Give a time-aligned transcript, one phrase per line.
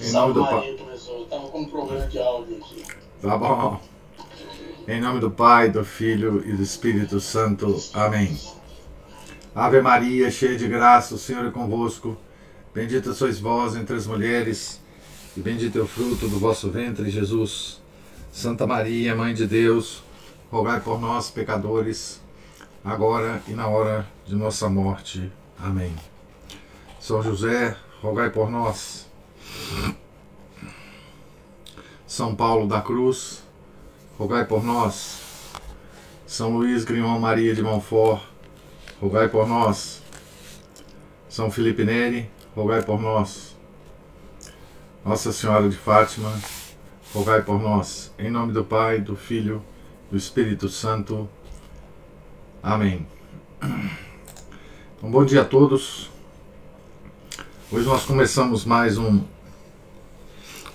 [0.00, 0.76] Em nome do Pai.
[1.22, 2.84] Estava com um problema de áudio aqui.
[3.20, 3.80] Tá bom.
[4.86, 7.82] Em nome do Pai, do Filho e do Espírito Santo.
[7.92, 8.38] Amém.
[9.54, 12.16] Ave Maria, cheia de graça, o Senhor é convosco.
[12.72, 14.80] Bendita sois vós entre as mulheres,
[15.36, 17.80] e bendito é o fruto do vosso ventre, Jesus.
[18.30, 20.04] Santa Maria, Mãe de Deus,
[20.48, 22.20] rogai por nós, pecadores,
[22.84, 25.32] agora e na hora de nossa morte.
[25.58, 25.92] Amém.
[27.00, 29.07] São José, rogai por nós.
[32.06, 33.42] São Paulo da Cruz,
[34.18, 35.20] rogai por nós.
[36.26, 38.22] São Luís Grignon Maria de Montfort,
[39.00, 40.02] rogai por nós.
[41.28, 43.56] São Felipe Neri, rogai por nós.
[45.04, 46.32] Nossa Senhora de Fátima,
[47.14, 48.12] rogai por nós.
[48.18, 49.62] Em nome do Pai, do Filho,
[50.10, 51.28] do Espírito Santo.
[52.62, 53.06] Amém.
[55.02, 56.10] Um bom dia a todos.
[57.70, 59.22] Hoje nós começamos mais um,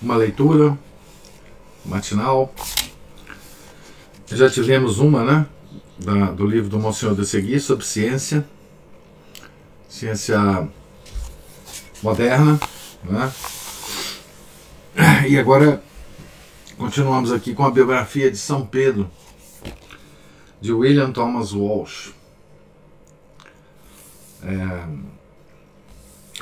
[0.04, 0.78] uma leitura
[1.84, 2.54] matinal.
[4.26, 5.46] Já tivemos uma, né?
[5.98, 8.46] Da, do livro do Monsenhor de Segui sobre ciência,
[9.88, 10.68] ciência
[12.02, 12.60] moderna,
[13.02, 13.32] né?
[15.26, 15.82] E agora
[16.76, 19.10] continuamos aqui com a biografia de São Pedro,
[20.60, 22.12] de William Thomas Walsh.
[24.42, 24.86] É,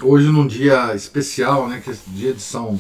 [0.03, 2.79] hoje num dia especial, né, que é dia de São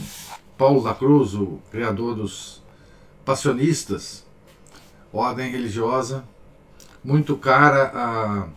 [0.63, 2.63] Paulo da Cruz, o criador dos
[3.25, 4.25] passionistas,
[5.13, 6.23] ordem religiosa,
[7.03, 8.49] muito cara a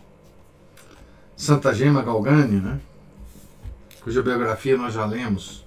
[1.36, 2.80] Santa Gema Galgani, né,
[4.02, 5.66] cuja biografia nós já lemos.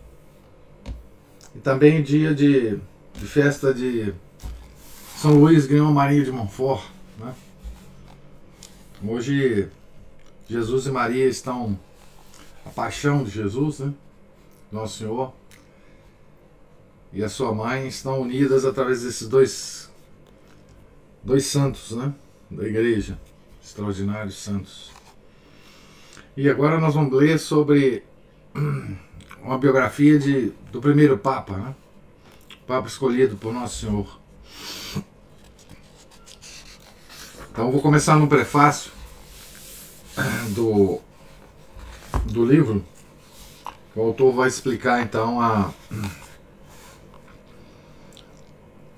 [1.53, 2.79] E também dia de,
[3.15, 4.13] de festa de
[5.17, 6.85] São Luís Grignon Maria de Montfort.
[7.17, 7.35] Né?
[9.05, 9.67] Hoje
[10.47, 11.77] Jesus e Maria estão
[12.65, 13.93] a paixão de Jesus, né?
[14.71, 15.37] Nosso Senhor
[17.11, 19.89] e a sua mãe estão unidas através desses dois
[21.23, 22.13] dois santos, né?
[22.49, 23.19] Da igreja,
[23.63, 24.91] extraordinários santos.
[26.35, 28.03] E agora nós vamos ler sobre
[29.43, 31.75] uma biografia de, do primeiro Papa, né?
[32.65, 34.19] Papa escolhido por Nosso Senhor.
[37.51, 38.91] Então vou começar no prefácio
[40.55, 41.01] do,
[42.25, 42.85] do livro.
[43.95, 45.73] O autor vai explicar então a,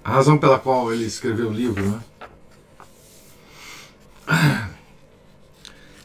[0.04, 1.84] a razão pela qual ele escreveu o livro.
[1.84, 2.02] Né?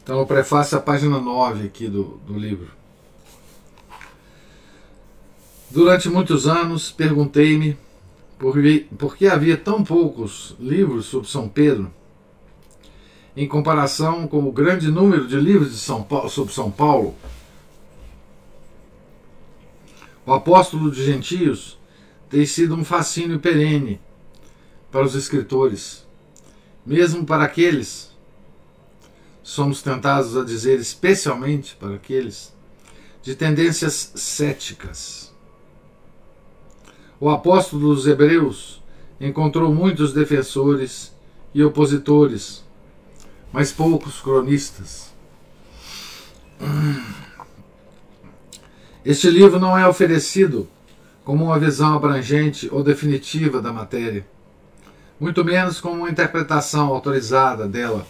[0.03, 2.71] Então, o prefácio, a página 9 aqui do, do livro.
[5.69, 7.77] Durante muitos anos, perguntei-me
[8.39, 8.55] por,
[8.97, 11.91] por que havia tão poucos livros sobre São Pedro,
[13.35, 17.13] em comparação com o grande número de livros de São Paulo, sobre São Paulo.
[20.25, 21.77] O apóstolo de gentios
[22.29, 24.01] tem sido um fascínio perene
[24.91, 26.05] para os escritores,
[26.85, 28.11] mesmo para aqueles,
[29.43, 32.53] somos tentados a dizer especialmente para aqueles,
[33.21, 35.33] de tendências céticas.
[37.19, 38.83] O apóstolo dos Hebreus
[39.19, 41.13] encontrou muitos defensores
[41.53, 42.63] e opositores,
[43.51, 45.13] mas poucos cronistas.
[49.03, 50.67] Este livro não é oferecido
[51.27, 54.25] como uma visão abrangente ou definitiva da matéria,
[55.19, 58.07] muito menos como uma interpretação autorizada dela.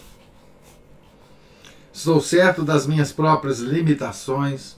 [1.92, 4.76] Estou certo das minhas próprias limitações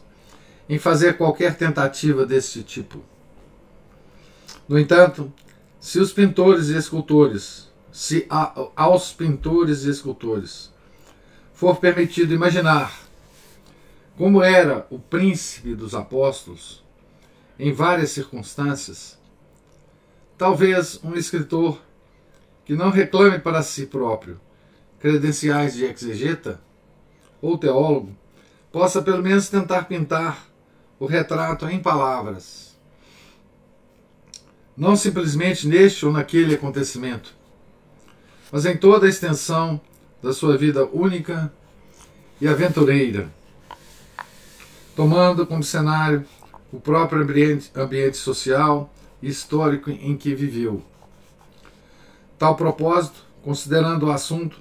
[0.71, 3.05] em fazer qualquer tentativa deste tipo.
[4.67, 5.31] No entanto,
[5.79, 10.73] se os pintores e escultores, se a, aos pintores e escultores
[11.53, 12.91] for permitido imaginar
[14.17, 16.80] como era o príncipe dos apóstolos
[17.61, 19.19] em várias circunstâncias,
[20.39, 21.79] talvez um escritor
[22.65, 24.41] que não reclame para si próprio
[24.99, 26.59] credenciais de exegeta
[27.41, 28.17] ou teólogo
[28.73, 30.47] possa pelo menos tentar pintar
[30.99, 32.79] o retrato em palavras.
[34.75, 37.35] Não simplesmente neste ou naquele acontecimento,
[38.51, 39.79] mas em toda a extensão
[40.23, 41.53] da sua vida única
[42.41, 43.31] e aventureira,
[44.97, 46.25] tomando como cenário
[46.73, 50.83] o próprio ambiente, ambiente social e histórico em que viveu.
[52.39, 54.59] Tal propósito, considerando o assunto,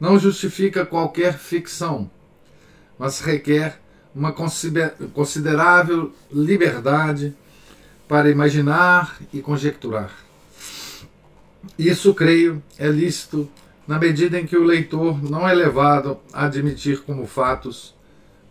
[0.00, 2.10] não justifica qualquer ficção,
[2.98, 3.80] mas requer
[4.14, 7.34] uma considerável liberdade
[8.08, 10.10] para imaginar e conjecturar.
[11.78, 13.48] Isso, creio, é lícito
[13.86, 17.94] na medida em que o leitor não é levado a admitir como fatos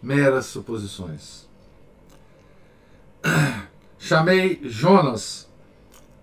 [0.02, 1.47] meras suposições.
[3.98, 5.48] Chamei Jonas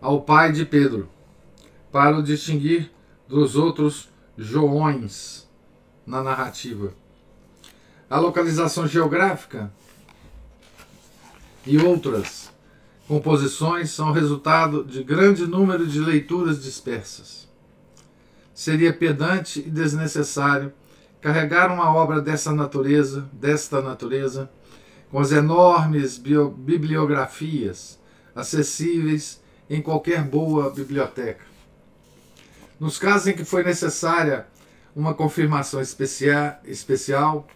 [0.00, 1.08] ao pai de Pedro,
[1.90, 2.90] para o distinguir
[3.28, 5.48] dos outros Joões
[6.06, 6.92] na narrativa.
[8.10, 9.72] A localização geográfica
[11.66, 12.52] e outras
[13.06, 17.48] composições são resultado de grande número de leituras dispersas.
[18.52, 20.72] Seria pedante e desnecessário
[21.20, 24.50] carregar uma obra dessa natureza, desta natureza,
[25.14, 28.00] com as enormes bibliografias
[28.34, 29.40] acessíveis
[29.70, 31.44] em qualquer boa biblioteca.
[32.81, 34.44] Nos casos em que foi necessária
[34.93, 37.46] uma confirmação especial,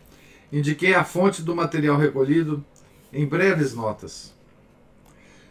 [0.53, 2.65] indiquei a fonte do material recolhido
[3.13, 4.33] em breves notas.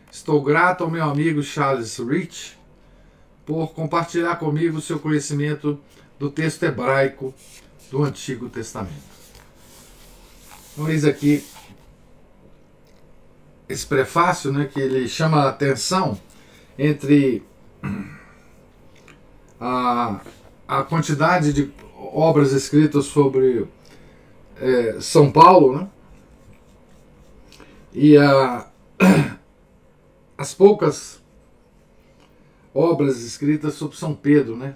[0.10, 2.58] Estou grato ao meu amigo Charles Rich
[3.46, 5.78] por compartilhar comigo seu conhecimento
[6.18, 7.36] do texto hebraico
[7.92, 9.18] do Antigo Testamento.
[10.72, 11.44] Então, eis aqui
[13.68, 16.20] esse prefácio né, que ele chama a atenção
[16.78, 17.44] entre
[19.60, 20.22] a,
[20.68, 23.68] a quantidade de obras escritas sobre
[24.60, 25.88] é, São Paulo né,
[27.94, 28.68] e a,
[30.38, 31.22] as poucas
[32.74, 34.76] obras escritas sobre São Pedro, né?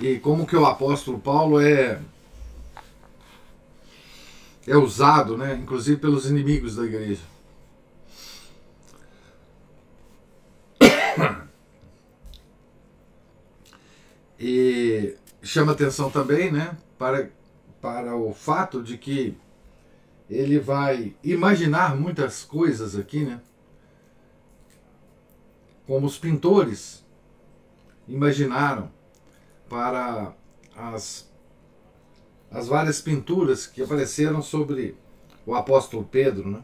[0.00, 2.00] E como que o apóstolo Paulo é
[4.66, 7.22] é usado, né, inclusive pelos inimigos da igreja.
[14.38, 17.30] E chama atenção também, né, para,
[17.80, 19.36] para o fato de que
[20.28, 23.40] ele vai imaginar muitas coisas aqui, né?
[25.86, 27.04] Como os pintores
[28.08, 28.90] imaginaram
[29.68, 30.34] para
[30.76, 31.30] as,
[32.54, 34.96] as várias pinturas que apareceram sobre
[35.44, 36.60] o apóstolo Pedro, né?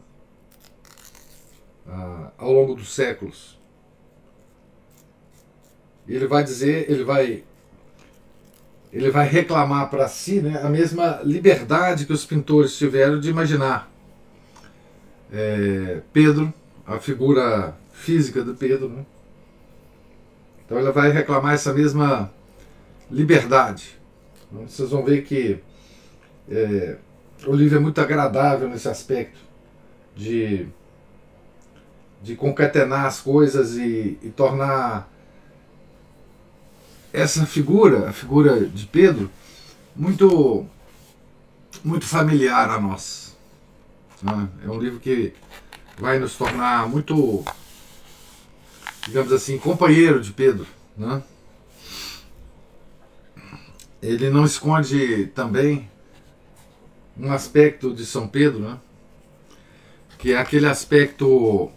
[1.85, 3.59] Ah, ao longo dos séculos.
[6.07, 7.43] Ele vai dizer, ele vai
[8.91, 13.89] ele vai reclamar para si né, a mesma liberdade que os pintores tiveram de imaginar
[15.31, 16.53] é, Pedro,
[16.85, 18.89] a figura física de Pedro.
[18.89, 19.05] Né?
[20.65, 22.31] Então ele vai reclamar essa mesma
[23.09, 23.97] liberdade.
[24.51, 25.61] Vocês vão ver que
[26.49, 26.97] é,
[27.45, 29.39] o livro é muito agradável nesse aspecto
[30.15, 30.67] de,
[32.21, 35.09] de concatenar as coisas e, e tornar
[37.13, 39.29] essa figura, a figura de Pedro,
[39.95, 40.65] muito,
[41.83, 43.35] muito familiar a nós.
[44.21, 44.49] Né?
[44.63, 45.33] É um livro que
[45.97, 47.43] vai nos tornar muito,
[49.05, 50.65] digamos assim, companheiro de Pedro.
[50.95, 51.21] Né?
[54.01, 55.90] Ele não esconde também
[57.17, 58.79] um aspecto de São Pedro, né?
[60.17, 61.71] que é aquele aspecto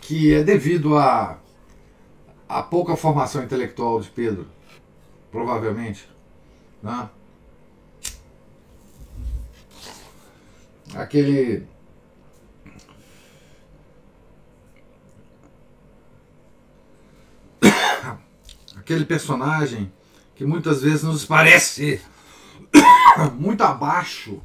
[0.00, 1.38] que é devido a
[2.52, 4.46] a pouca formação intelectual de Pedro,
[5.30, 6.06] provavelmente.
[6.82, 7.08] Né?
[10.94, 11.66] Aquele.
[18.76, 19.90] Aquele personagem
[20.34, 22.02] que muitas vezes nos parece
[23.38, 24.42] muito abaixo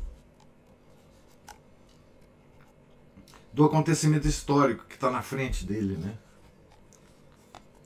[3.54, 6.18] do acontecimento histórico que está na frente dele, né?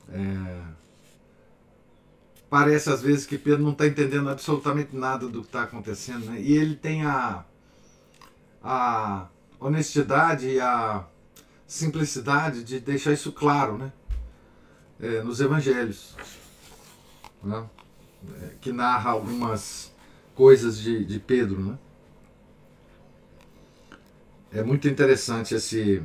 [0.10, 0.62] É,
[2.50, 6.42] parece às vezes que Pedro não está entendendo absolutamente nada do que está acontecendo, né?
[6.42, 7.46] e ele tem a,
[8.62, 11.06] a honestidade e a
[11.66, 13.94] simplicidade de deixar isso claro né?
[15.00, 16.18] É, nos evangelhos,
[17.42, 17.66] né?
[18.42, 19.91] É, que narra algumas
[20.42, 21.62] coisas de, de Pedro.
[21.62, 21.78] Né?
[24.52, 26.02] É muito interessante esse,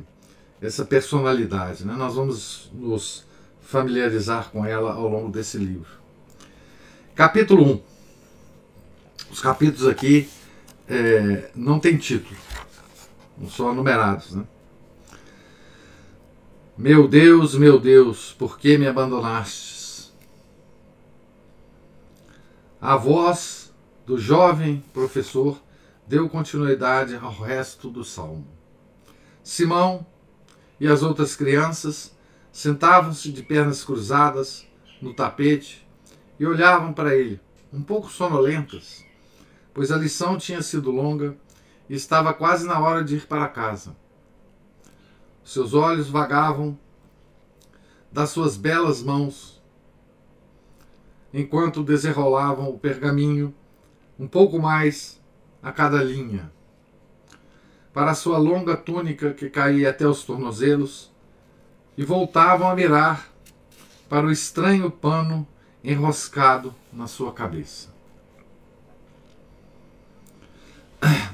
[0.61, 1.83] essa personalidade.
[1.83, 1.93] Né?
[1.93, 3.25] Nós vamos nos
[3.63, 5.89] familiarizar com ela ao longo desse livro.
[7.15, 7.81] Capítulo 1.
[9.31, 10.29] Os capítulos aqui
[10.87, 12.39] é, não tem título,
[13.39, 14.35] não são numerados.
[14.35, 14.45] Né?
[16.77, 20.13] Meu Deus, meu Deus, por que me abandonastes?
[22.79, 23.66] A voz
[24.07, 25.61] do jovem professor
[26.07, 28.47] deu continuidade ao resto do salmo.
[29.43, 30.03] Simão
[30.79, 32.17] e as outras crianças
[32.57, 34.65] Sentavam-se de pernas cruzadas
[34.99, 35.87] no tapete
[36.39, 37.39] e olhavam para ele,
[37.71, 39.05] um pouco sonolentas,
[39.75, 41.37] pois a lição tinha sido longa
[41.87, 43.95] e estava quase na hora de ir para casa.
[45.43, 46.75] Seus olhos vagavam
[48.11, 49.61] das suas belas mãos
[51.31, 53.53] enquanto desenrolavam o pergaminho
[54.19, 55.21] um pouco mais
[55.61, 56.51] a cada linha.
[57.97, 61.11] para sua longa túnica que caía até os tornozelos
[61.97, 63.27] e voltavam a mirar
[64.07, 65.47] para o estranho pano
[65.83, 67.89] enroscado na sua cabeça.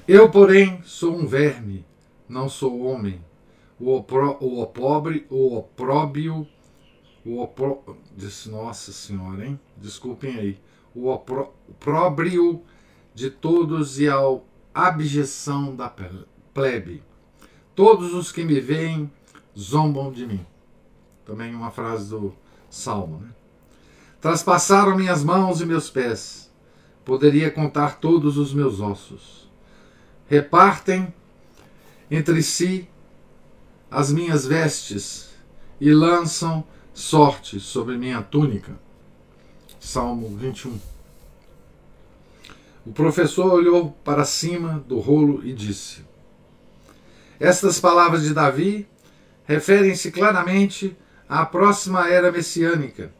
[0.07, 1.85] Eu, porém, sou um verme,
[2.29, 3.19] não sou homem.
[3.77, 6.47] O, opro, o opobre, o opróbio,
[7.25, 9.59] o opro, disse, nossa senhora, hein?
[9.75, 10.61] Desculpem aí.
[10.95, 12.63] O opróbrio
[13.13, 14.17] de todos e a
[14.74, 15.93] abjeção da
[16.53, 17.03] plebe.
[17.75, 19.12] Todos os que me veem
[19.58, 20.46] zombam de mim.
[21.25, 22.34] Também uma frase do
[22.70, 23.29] Salmo, né?
[24.20, 26.51] Traspassaram minhas mãos e meus pés.
[27.03, 29.50] Poderia contar todos os meus ossos.
[30.27, 31.13] Repartem
[32.10, 32.88] entre si
[33.91, 35.29] as minhas vestes
[35.79, 38.79] e lançam sorte sobre minha túnica.
[39.79, 40.92] Salmo 21.
[42.85, 46.03] O professor olhou para cima do rolo e disse:
[47.39, 48.87] Estas palavras de Davi
[49.45, 50.95] referem-se claramente
[51.27, 53.11] à próxima era messiânica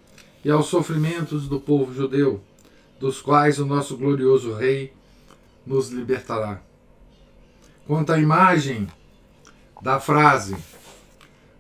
[0.43, 2.43] e aos sofrimentos do povo judeu,
[3.00, 4.93] dos quais o nosso glorioso Rei
[5.65, 6.62] nos libertará.
[7.88, 8.88] Quanto à imagem
[9.82, 10.58] da frase,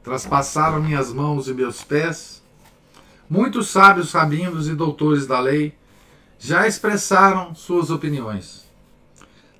[0.03, 2.43] traspassaram minhas mãos e meus pés,
[3.29, 5.73] muitos sábios rabinos e doutores da lei
[6.43, 8.69] já expressaram suas opiniões,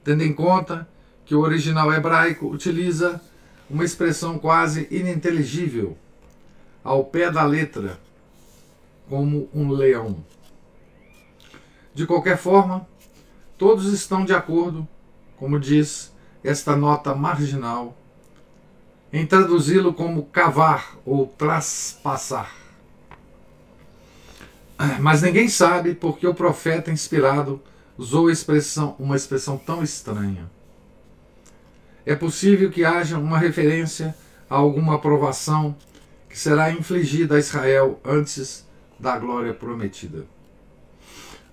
[0.04, 0.86] tendo em conta
[1.24, 3.22] que o original hebraico utiliza
[3.70, 5.98] uma expressão quase ininteligível,
[6.84, 7.98] ao pé da letra,
[9.08, 10.26] como um leão.
[11.94, 12.86] De qualquer forma,
[13.58, 14.86] todos estão de acordo,
[15.38, 16.14] como diz
[16.44, 17.98] esta nota marginal,
[19.14, 22.63] em traduzi-lo como cavar ou traspassar.
[25.00, 27.62] Mas ninguém sabe porque o profeta inspirado
[27.98, 30.50] usou expressão, uma expressão tão estranha.
[32.06, 34.16] É possível que haja uma referência
[34.50, 35.76] a alguma aprovação
[36.30, 38.68] que será infligida a Israel antes
[39.00, 40.26] da glória prometida.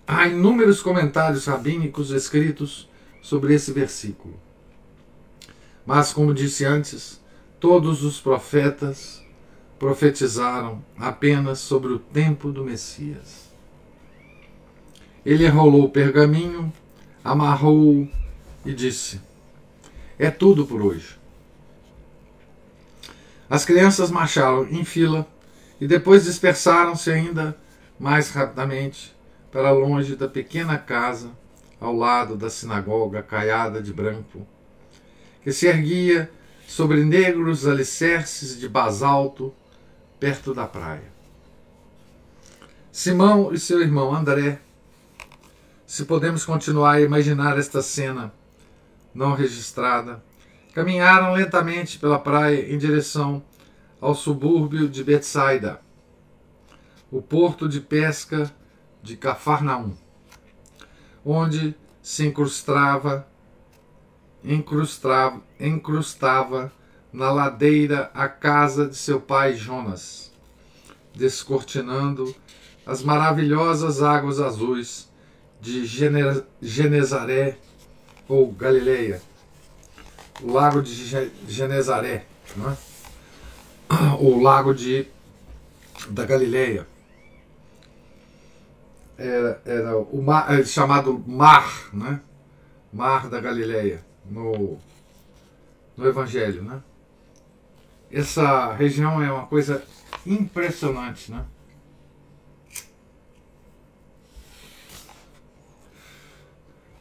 [0.06, 2.88] Há inúmeros comentários rabínicos escritos
[3.22, 4.34] sobre esse versículo.
[5.86, 7.20] Mas, como disse antes,
[7.60, 9.19] todos os profetas
[9.80, 13.48] profetizaram apenas sobre o tempo do Messias.
[15.24, 16.70] Ele enrolou o pergaminho,
[17.24, 18.06] amarrou-o
[18.64, 19.18] e disse:
[20.18, 21.18] É tudo por hoje.
[23.48, 25.26] As crianças marcharam em fila
[25.80, 27.56] e depois dispersaram-se ainda
[27.98, 29.16] mais rapidamente
[29.50, 31.30] para longe da pequena casa
[31.80, 34.46] ao lado da sinagoga caiada de branco,
[35.42, 36.30] que se erguia
[36.68, 39.54] sobre negros alicerces de basalto
[40.20, 41.10] perto da praia.
[42.92, 44.60] Simão e seu irmão André,
[45.86, 48.32] se podemos continuar a imaginar esta cena
[49.14, 50.22] não registrada,
[50.74, 53.42] caminharam lentamente pela praia em direção
[53.98, 55.80] ao subúrbio de Betsaida,
[57.10, 58.52] o porto de pesca
[59.02, 59.96] de Cafarnaum,
[61.24, 63.26] onde se incrustava,
[64.44, 66.70] incrustava, incrustava
[67.12, 70.32] na ladeira a casa de seu pai Jonas,
[71.14, 72.34] descortinando
[72.86, 75.08] as maravilhosas águas azuis
[75.60, 75.84] de
[76.60, 77.58] Genezaré
[78.28, 79.20] ou Galileia,
[80.42, 82.24] o lago de Genezaré,
[82.56, 82.76] é?
[84.20, 85.06] o lago de,
[86.08, 86.86] da Galileia.
[89.18, 92.20] Era, era o mar, é chamado Mar, né?
[92.90, 94.78] Mar da Galileia, no,
[95.94, 96.82] no Evangelho, né?
[98.12, 99.86] Essa região é uma coisa
[100.26, 101.46] impressionante, né?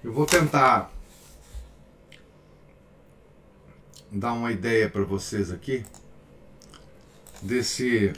[0.03, 0.91] Eu vou tentar
[4.11, 5.83] dar uma ideia para vocês aqui
[7.41, 8.13] desse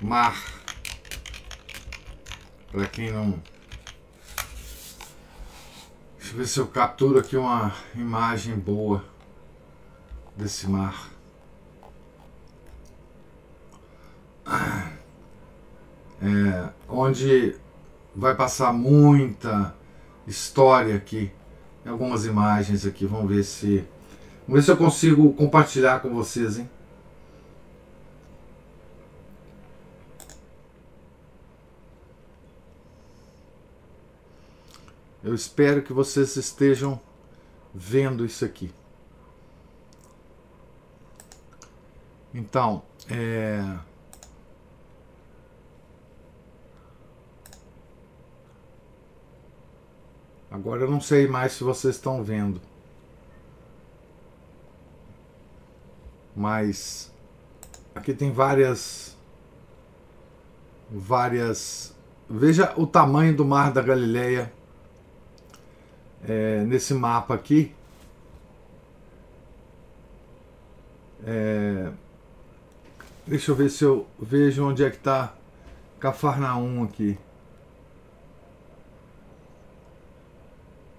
[0.00, 0.36] mar.
[2.70, 3.42] Para quem não.
[6.18, 9.15] Deixa eu ver se eu capturo aqui uma imagem boa
[10.36, 11.10] desse mar.
[16.22, 17.54] É, onde
[18.14, 19.74] vai passar muita
[20.26, 21.30] história aqui.
[21.84, 23.06] Algumas imagens aqui.
[23.06, 23.86] Vamos ver se
[24.46, 26.70] Vamos ver se eu consigo compartilhar com vocês, hein?
[35.24, 37.00] Eu espero que vocês estejam
[37.74, 38.72] vendo isso aqui.
[42.36, 43.78] Então, é...
[50.50, 52.60] Agora eu não sei mais se vocês estão vendo.
[56.36, 57.10] Mas
[57.94, 59.16] aqui tem várias
[60.90, 61.96] várias
[62.28, 64.52] veja o tamanho do mar da Galileia
[66.22, 67.74] é, nesse mapa aqui
[71.24, 71.90] é,
[73.26, 75.34] deixa eu ver se eu vejo onde é que está
[75.98, 77.18] Cafarnaum aqui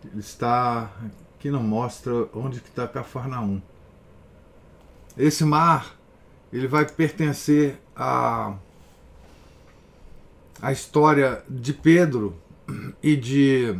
[0.04, 0.92] ele está
[1.36, 3.62] aqui não mostra onde que está Cafarnaum
[5.18, 5.96] esse mar
[6.52, 8.58] ele vai pertencer a
[10.62, 12.36] a história de Pedro
[13.02, 13.80] e de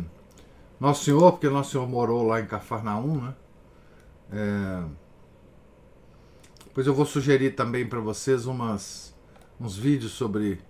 [0.78, 3.34] Nosso Senhor, porque Nosso Senhor morou lá em Cafarnaum, né?
[4.32, 5.07] É...
[6.78, 9.12] Depois eu vou sugerir também para vocês umas,
[9.60, 10.60] uns vídeos sobre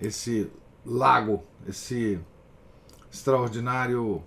[0.00, 0.50] esse
[0.84, 2.18] lago, esse
[3.08, 4.20] extraordinário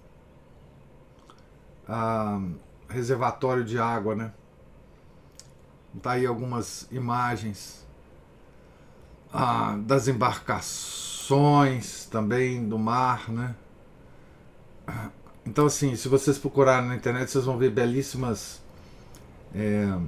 [1.86, 2.42] ah,
[2.88, 4.32] reservatório de água, né?
[6.02, 7.86] Tá aí algumas imagens
[9.34, 13.54] ah, das embarcações também do mar, né?
[15.46, 18.62] Então assim, se vocês procurarem na internet, vocês vão ver belíssimas
[19.54, 20.00] é,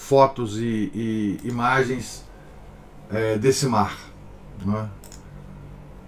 [0.00, 2.24] fotos e, e imagens
[3.10, 3.96] é, desse mar,
[4.64, 4.88] né?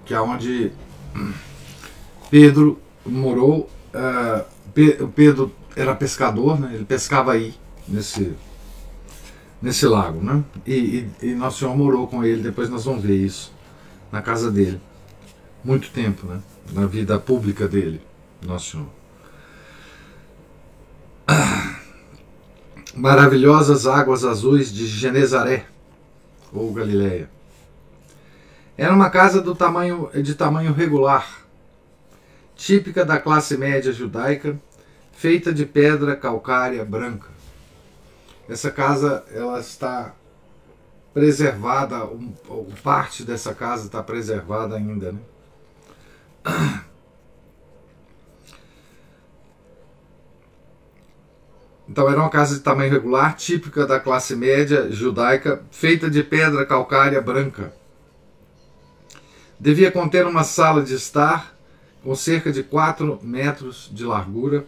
[0.05, 0.73] que é onde
[2.31, 3.71] Pedro morou.
[3.95, 6.73] Uh, Pedro era pescador, né?
[6.75, 7.55] ele pescava aí,
[7.87, 8.35] nesse,
[9.61, 10.21] nesse lago.
[10.21, 10.43] Né?
[10.67, 10.75] E,
[11.23, 13.53] e, e Nosso Senhor morou com ele, depois nós vamos ver isso
[14.11, 14.81] na casa dele.
[15.63, 16.41] Muito tempo, né?
[16.73, 18.01] na vida pública dele,
[18.45, 18.87] Nosso Senhor.
[21.29, 21.82] Ah,
[22.95, 25.67] maravilhosas águas azuis de Genezaré,
[26.53, 27.31] ou Galileia.
[28.77, 31.47] Era uma casa do tamanho, de tamanho regular,
[32.57, 34.59] típica da classe média judaica,
[35.13, 37.29] feita de pedra calcária branca.
[38.49, 40.15] Essa casa ela está
[41.15, 42.33] preservada, um,
[42.83, 45.13] parte dessa casa está preservada ainda.
[45.13, 45.21] Né?
[51.93, 56.65] Então era uma casa de tamanho regular, típica da classe média judaica, feita de pedra
[56.65, 57.71] calcária branca.
[59.61, 61.55] Devia conter uma sala de estar
[62.03, 64.65] com cerca de 4 metros de largura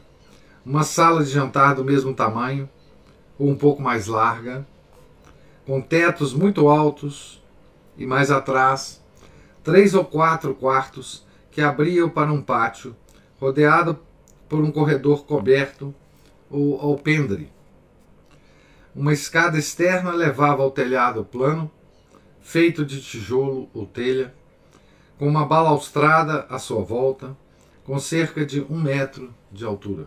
[0.66, 2.68] uma sala de jantar do mesmo tamanho,
[3.38, 4.66] ou um pouco mais larga,
[5.64, 7.42] com tetos muito altos
[7.96, 9.02] e mais atrás,
[9.62, 12.94] três ou quatro quartos que abriam para um pátio,
[13.40, 13.98] rodeado
[14.46, 15.94] por um corredor coberto
[16.54, 17.50] ou alpendre.
[18.94, 21.68] Uma escada externa levava ao telhado plano,
[22.40, 24.32] feito de tijolo ou telha,
[25.18, 27.36] com uma balaustrada à sua volta,
[27.82, 30.06] com cerca de um metro de altura.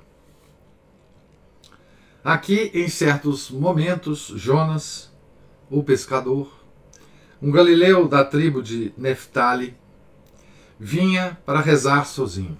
[2.23, 5.11] Aqui, em certos momentos, Jonas,
[5.69, 6.49] o pescador,
[7.41, 9.75] um galileu da tribo de Neftali,
[10.79, 12.57] vinha para rezar sozinho,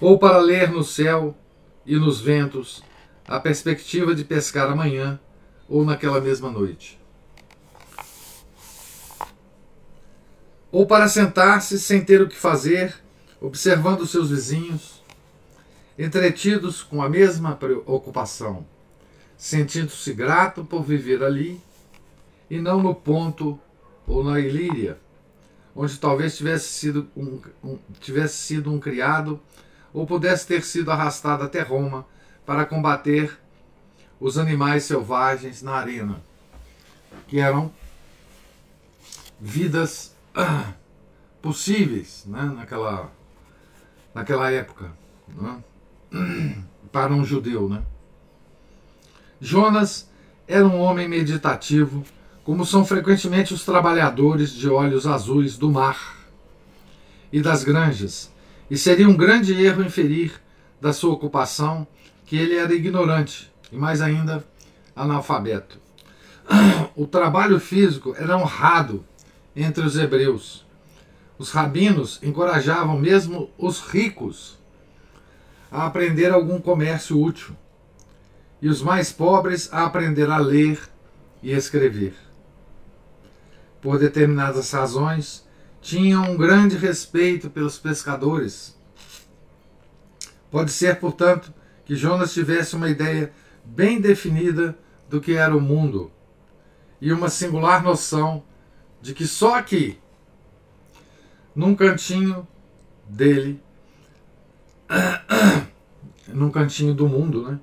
[0.00, 1.36] ou para ler no céu
[1.88, 2.84] e nos ventos
[3.26, 5.18] a perspectiva de pescar amanhã
[5.66, 7.00] ou naquela mesma noite.
[10.70, 12.94] Ou para sentar-se sem ter o que fazer,
[13.40, 15.02] observando seus vizinhos
[15.98, 18.66] entretidos com a mesma preocupação,
[19.36, 21.58] sentindo-se grato por viver ali
[22.50, 23.58] e não no ponto
[24.06, 24.98] ou na Ilíria,
[25.74, 29.40] onde talvez tivesse sido um, um, tivesse sido um criado
[29.92, 32.06] ou pudesse ter sido arrastado até Roma
[32.44, 33.38] para combater
[34.20, 36.20] os animais selvagens na arena,
[37.26, 37.72] que eram
[39.40, 40.72] vidas ah,
[41.40, 43.12] possíveis né, naquela,
[44.14, 44.92] naquela época.
[45.28, 45.62] Né?
[46.90, 47.82] para um judeu, né?
[49.40, 50.10] Jonas
[50.46, 52.02] era um homem meditativo,
[52.44, 56.16] como são frequentemente os trabalhadores de olhos azuis do mar
[57.30, 58.32] e das granjas,
[58.70, 60.40] e seria um grande erro inferir
[60.80, 61.86] da sua ocupação
[62.26, 64.44] que ele era ignorante e mais ainda
[64.94, 65.80] analfabeto.
[66.94, 69.04] O trabalho físico era honrado
[69.54, 70.66] entre os hebreus.
[71.38, 74.58] Os rabinos encorajavam mesmo os ricos
[75.70, 77.54] a aprender algum comércio útil,
[78.60, 80.80] e os mais pobres a aprender a ler
[81.42, 82.14] e escrever.
[83.80, 85.46] Por determinadas razões,
[85.80, 88.78] tinham um grande respeito pelos pescadores.
[90.50, 91.52] Pode ser, portanto,
[91.84, 93.32] que Jonas tivesse uma ideia
[93.64, 94.76] bem definida
[95.08, 96.10] do que era o mundo
[97.00, 98.42] e uma singular noção
[99.00, 99.98] de que só aqui,
[101.54, 102.46] num cantinho
[103.08, 103.62] dele,
[106.26, 107.60] num cantinho do mundo, né?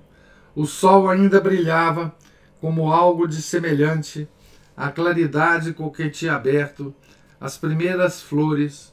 [0.55, 2.15] O sol ainda brilhava
[2.61, 4.27] como algo de semelhante
[4.75, 6.95] à claridade com que tinha aberto
[7.45, 8.91] as primeiras flores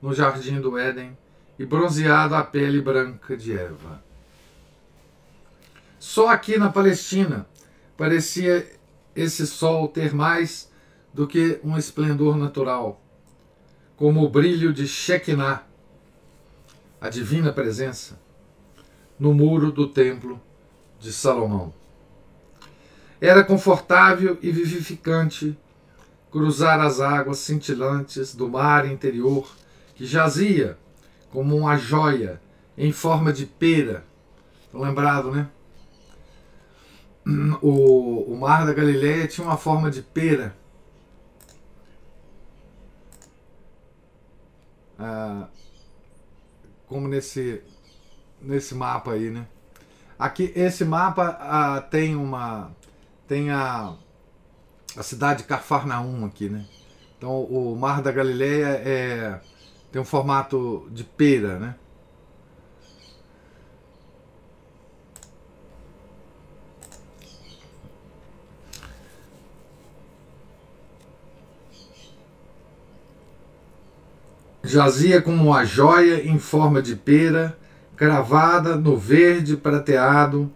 [0.00, 1.18] no jardim do Éden
[1.58, 4.00] e bronzeado a pele branca de Eva.
[5.98, 7.48] Só aqui na Palestina
[7.96, 8.64] parecia
[9.16, 10.70] esse sol ter mais
[11.12, 13.02] do que um esplendor natural,
[13.96, 15.66] como o brilho de Shekinah,
[17.00, 18.20] a divina presença,
[19.18, 20.40] no muro do templo
[21.00, 21.74] de Salomão.
[23.20, 25.58] Era confortável e vivificante
[26.30, 29.50] cruzar as águas cintilantes do mar interior
[29.94, 30.78] que jazia
[31.30, 32.40] como uma joia
[32.76, 34.04] em forma de pera.
[34.64, 35.48] Estão lembrado, né?
[37.62, 40.56] O, o mar da Galileia tinha uma forma de pera.
[44.98, 45.46] Ah,
[46.86, 47.62] como nesse,
[48.40, 49.46] nesse mapa aí, né?
[50.18, 52.70] Aqui, esse mapa ah, tem uma.
[53.28, 53.94] Tem a,
[54.96, 56.64] a cidade de Cafarnaum aqui, né?
[57.16, 59.40] Então o Mar da Galileia é
[59.92, 61.74] tem um formato de pera, né?
[74.62, 77.58] Jazia como uma joia em forma de pera,
[77.96, 80.50] cravada no verde prateado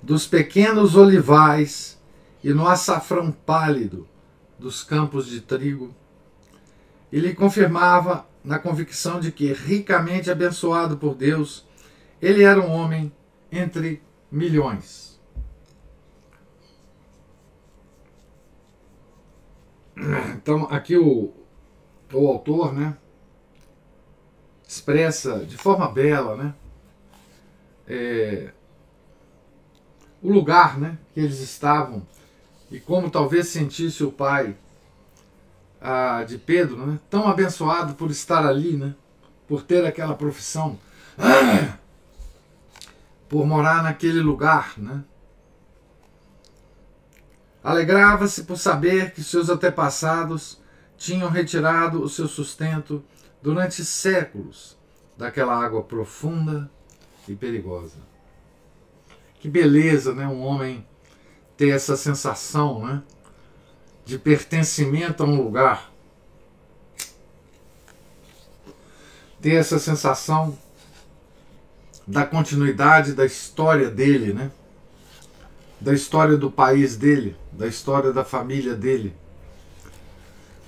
[0.00, 1.95] dos pequenos olivais
[2.42, 4.06] e no açafrão pálido
[4.58, 5.94] dos campos de trigo.
[7.12, 11.66] E lhe confirmava na convicção de que, ricamente abençoado por Deus,
[12.20, 13.12] ele era um homem
[13.50, 15.20] entre milhões.
[20.34, 21.32] Então, aqui o,
[22.12, 22.96] o autor né,
[24.68, 26.54] expressa de forma bela né,
[27.88, 28.52] é,
[30.22, 32.06] o lugar né, que eles estavam
[32.70, 34.56] e como talvez sentisse o pai
[35.80, 36.98] ah, de Pedro, né?
[37.08, 38.94] tão abençoado por estar ali, né?
[39.46, 40.78] por ter aquela profissão,
[43.28, 44.74] por morar naquele lugar.
[44.76, 45.04] Né?
[47.62, 50.60] Alegrava-se por saber que seus antepassados
[50.96, 53.04] tinham retirado o seu sustento
[53.42, 54.76] durante séculos
[55.16, 56.70] daquela água profunda
[57.28, 57.98] e perigosa.
[59.40, 60.26] Que beleza, né?
[60.26, 60.86] Um homem
[61.56, 63.02] ter essa sensação, né?
[64.06, 65.90] de pertencimento a um lugar,
[69.40, 70.56] ter essa sensação
[72.06, 74.52] da continuidade da história dele, né?
[75.80, 79.12] Da história do país dele, da história da família dele,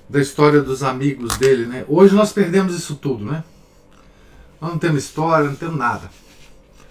[0.08, 1.84] da história dos amigos dele, né?
[1.88, 3.44] Hoje nós perdemos isso tudo, né?
[4.60, 6.10] Nós não temos história, não temos nada.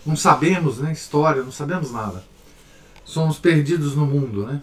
[0.06, 0.94] Não sabemos, né?
[0.94, 2.24] História, não sabemos nada.
[3.08, 4.62] Somos perdidos no mundo, né?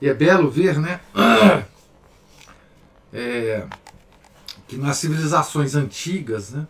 [0.00, 1.00] E é belo ver, né?
[3.14, 3.66] É,
[4.66, 6.66] que nas civilizações antigas, né?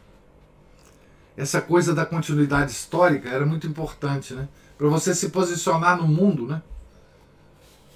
[1.37, 4.49] Essa coisa da continuidade histórica era muito importante, né?
[4.77, 6.61] Para você se posicionar no mundo, né?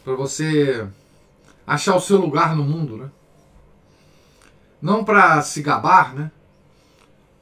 [0.04, 0.86] Para você
[1.66, 3.10] achar o seu lugar no mundo, né?
[4.80, 6.30] Não para se gabar, né?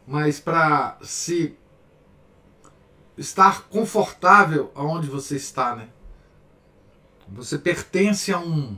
[0.06, 1.54] Mas para se
[3.16, 5.88] estar confortável aonde você está, né?
[7.28, 8.76] Você pertence a um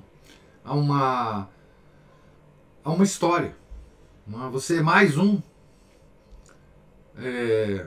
[0.65, 1.49] a uma
[2.85, 3.57] a uma história.
[4.29, 4.49] É?
[4.51, 5.41] Você é mais um
[7.19, 7.87] é,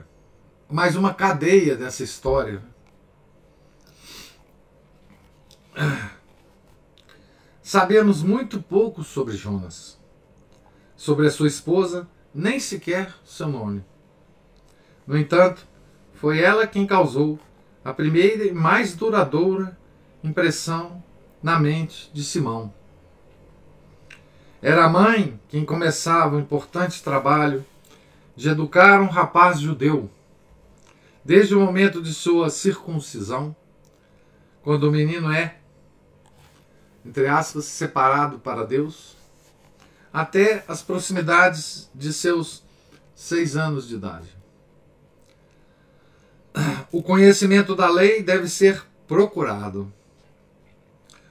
[0.68, 2.62] mais uma cadeia dessa história.
[7.62, 9.96] Sabemos muito pouco sobre Jonas,
[10.96, 13.84] sobre a sua esposa, nem sequer seu nome.
[15.06, 15.69] No entanto,
[16.20, 17.38] foi ela quem causou
[17.82, 19.78] a primeira e mais duradoura
[20.22, 21.02] impressão
[21.42, 22.74] na mente de Simão.
[24.60, 27.64] Era a mãe quem começava o importante trabalho
[28.36, 30.10] de educar um rapaz judeu,
[31.24, 33.56] desde o momento de sua circuncisão,
[34.62, 35.56] quando o menino é,
[37.02, 39.16] entre aspas, separado para Deus,
[40.12, 42.62] até as proximidades de seus
[43.14, 44.39] seis anos de idade.
[46.92, 49.92] O conhecimento da lei deve ser procurado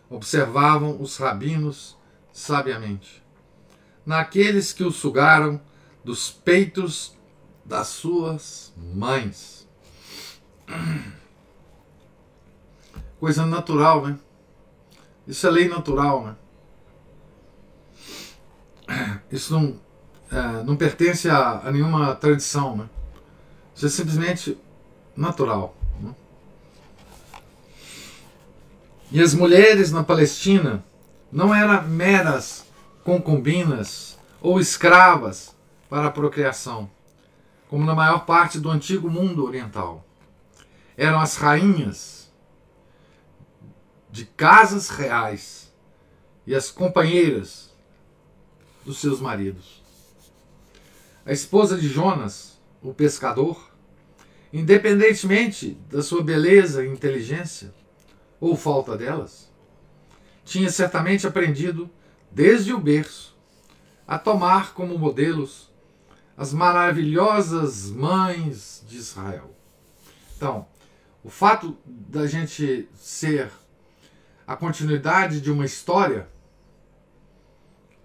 [0.09, 1.95] observavam os rabinos
[2.33, 3.23] sabiamente.
[4.05, 5.61] Naqueles que o sugaram
[6.03, 7.15] dos peitos
[7.63, 9.67] das suas mães.
[13.19, 14.17] Coisa natural, né?
[15.27, 16.35] Isso é lei natural, né?
[19.31, 19.79] Isso não,
[20.31, 22.75] é, não pertence a, a, nenhuma tradição.
[22.75, 22.89] Né?
[23.75, 24.57] Isso é simplesmente
[25.19, 25.75] natural.
[25.99, 26.15] Né?
[29.11, 30.83] E as mulheres na Palestina
[31.31, 32.65] não eram meras
[33.03, 35.55] concubinas ou escravas
[35.89, 36.89] para a procriação,
[37.67, 40.05] como na maior parte do antigo mundo oriental.
[40.95, 42.31] Eram as rainhas
[44.09, 45.71] de casas reais
[46.47, 47.73] e as companheiras
[48.85, 49.81] dos seus maridos.
[51.25, 53.68] A esposa de Jonas, o pescador,
[54.51, 57.73] independentemente da sua beleza e inteligência,
[58.39, 59.51] ou falta delas,
[60.43, 61.89] tinha certamente aprendido,
[62.31, 63.37] desde o berço,
[64.07, 65.69] a tomar como modelos
[66.35, 69.53] as maravilhosas mães de Israel.
[70.35, 70.65] Então,
[71.23, 73.51] o fato da gente ser
[74.47, 76.27] a continuidade de uma história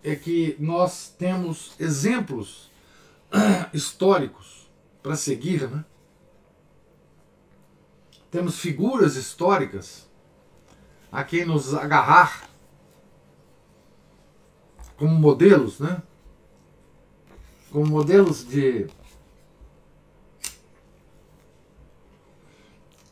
[0.02, 2.70] é que nós temos exemplos
[3.72, 4.68] históricos
[5.02, 5.84] para seguir, né?
[8.34, 10.08] Temos figuras históricas
[11.12, 12.50] a quem nos agarrar
[14.96, 16.02] como modelos, né?
[17.70, 18.88] Como modelos de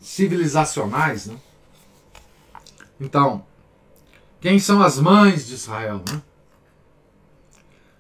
[0.01, 1.39] civilizacionais, né?
[3.01, 3.47] Então,
[4.41, 6.21] quem são as mães de Israel, né?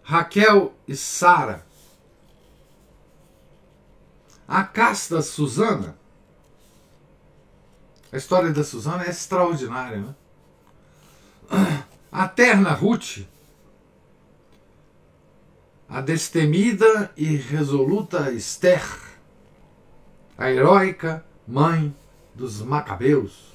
[0.03, 1.65] Raquel e Sara.
[4.49, 6.02] A casta Susana.
[8.13, 10.15] A história da Susana é extraordinária, né?
[12.13, 13.27] A terna Ruth.
[15.89, 18.85] A destemida e resoluta Esther.
[20.37, 21.95] A heróica mãe
[22.35, 23.53] dos Macabeus.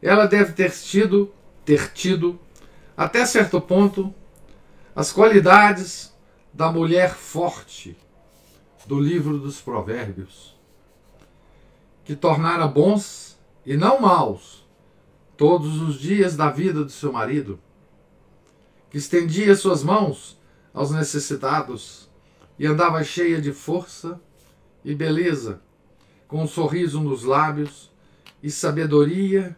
[0.00, 1.32] Ela deve ter tido,
[1.64, 2.40] ter tido,
[2.96, 4.12] até certo ponto,
[4.96, 6.12] as qualidades
[6.52, 7.96] da mulher forte
[8.86, 10.51] do livro dos Provérbios,
[12.12, 14.68] que tornara bons e não maus
[15.34, 17.58] todos os dias da vida do seu marido,
[18.90, 20.38] que estendia suas mãos
[20.74, 22.10] aos necessitados
[22.58, 24.20] e andava cheia de força
[24.84, 25.62] e beleza,
[26.28, 27.90] com um sorriso nos lábios
[28.42, 29.56] e sabedoria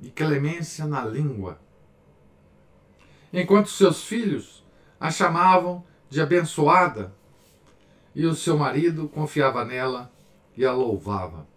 [0.00, 1.58] e clemência na língua
[3.32, 4.64] enquanto seus filhos
[5.00, 7.12] a chamavam de abençoada
[8.14, 10.08] e o seu marido confiava nela
[10.56, 11.55] e a louvava.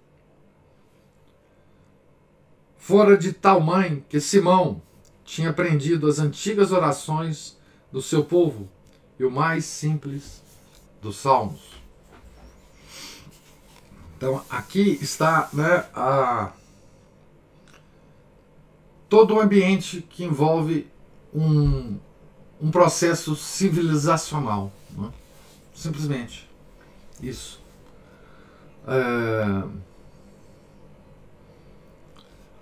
[2.90, 4.82] Fora de tal mãe que Simão
[5.24, 7.56] tinha aprendido as antigas orações
[7.92, 8.68] do seu povo
[9.20, 10.42] e o mais simples
[11.00, 11.62] dos salmos.
[14.18, 16.52] Então aqui está né, a,
[19.08, 20.90] todo o ambiente que envolve
[21.32, 22.00] um,
[22.60, 24.72] um processo civilizacional.
[24.98, 25.12] Né?
[25.76, 26.50] Simplesmente.
[27.22, 27.62] Isso.
[28.88, 29.89] É,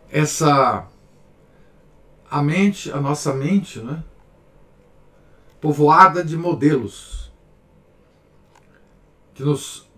[0.09, 0.87] essa.
[2.29, 4.03] A mente, a nossa mente, né?
[5.61, 7.31] povoada de modelos
[9.33, 9.89] que nos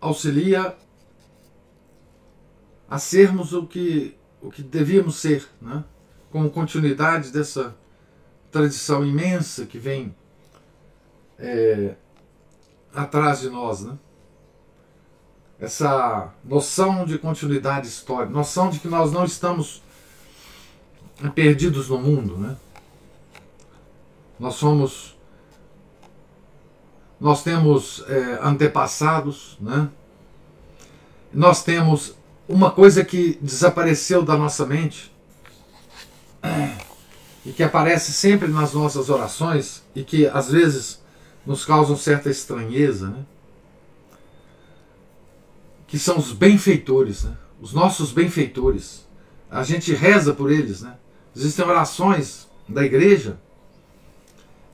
[0.00, 0.76] auxilia
[2.88, 5.84] a sermos o que, o que devíamos ser, né?
[6.30, 7.76] como continuidade dessa
[8.50, 10.14] tradição imensa que vem
[11.38, 11.94] é,
[12.94, 13.98] atrás de nós, né?
[15.62, 19.80] Essa noção de continuidade histórica, noção de que nós não estamos
[21.36, 22.56] perdidos no mundo, né?
[24.40, 25.16] Nós somos,
[27.20, 29.88] nós temos é, antepassados, né?
[31.32, 32.16] Nós temos
[32.48, 35.12] uma coisa que desapareceu da nossa mente,
[37.46, 41.00] e que aparece sempre nas nossas orações e que às vezes
[41.46, 43.24] nos causam certa estranheza, né?
[45.92, 47.36] Que são os benfeitores, né?
[47.60, 49.06] os nossos benfeitores.
[49.50, 50.80] A gente reza por eles.
[50.80, 50.96] Né?
[51.36, 53.38] Existem orações da igreja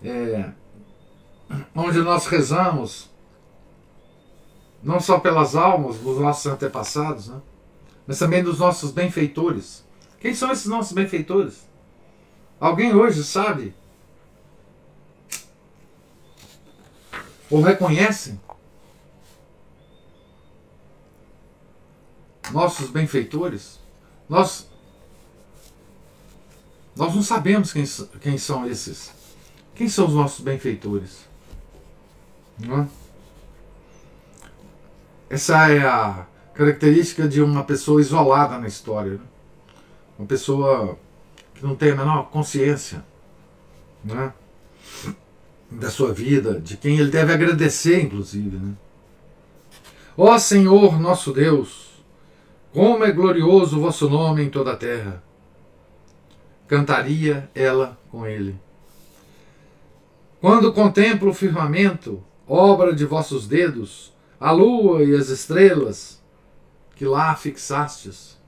[0.00, 0.52] é,
[1.74, 3.10] onde nós rezamos
[4.80, 7.40] não só pelas almas dos nossos antepassados, né?
[8.06, 9.84] mas também dos nossos benfeitores.
[10.20, 11.66] Quem são esses nossos benfeitores?
[12.60, 13.74] Alguém hoje sabe?
[17.50, 18.38] Ou reconhece?
[22.52, 23.78] Nossos benfeitores?
[24.28, 24.68] Nós,
[26.96, 27.84] nós não sabemos quem,
[28.20, 29.12] quem são esses.
[29.74, 31.28] Quem são os nossos benfeitores?
[32.62, 32.86] É?
[35.30, 39.12] Essa é a característica de uma pessoa isolada na história.
[39.12, 39.20] Né?
[40.18, 40.98] Uma pessoa
[41.54, 43.04] que não tem a menor consciência.
[44.04, 44.32] Né?
[45.70, 48.56] da sua vida, de quem ele deve agradecer, inclusive.
[48.56, 48.74] Né?
[50.16, 51.87] Ó Senhor nosso Deus,
[52.78, 55.20] como é glorioso o vosso nome em toda a terra!
[56.68, 58.56] Cantaria ela com ele.
[60.40, 66.22] Quando contemplo o firmamento, obra de vossos dedos, a lua e as estrelas
[66.94, 68.38] que lá fixastes.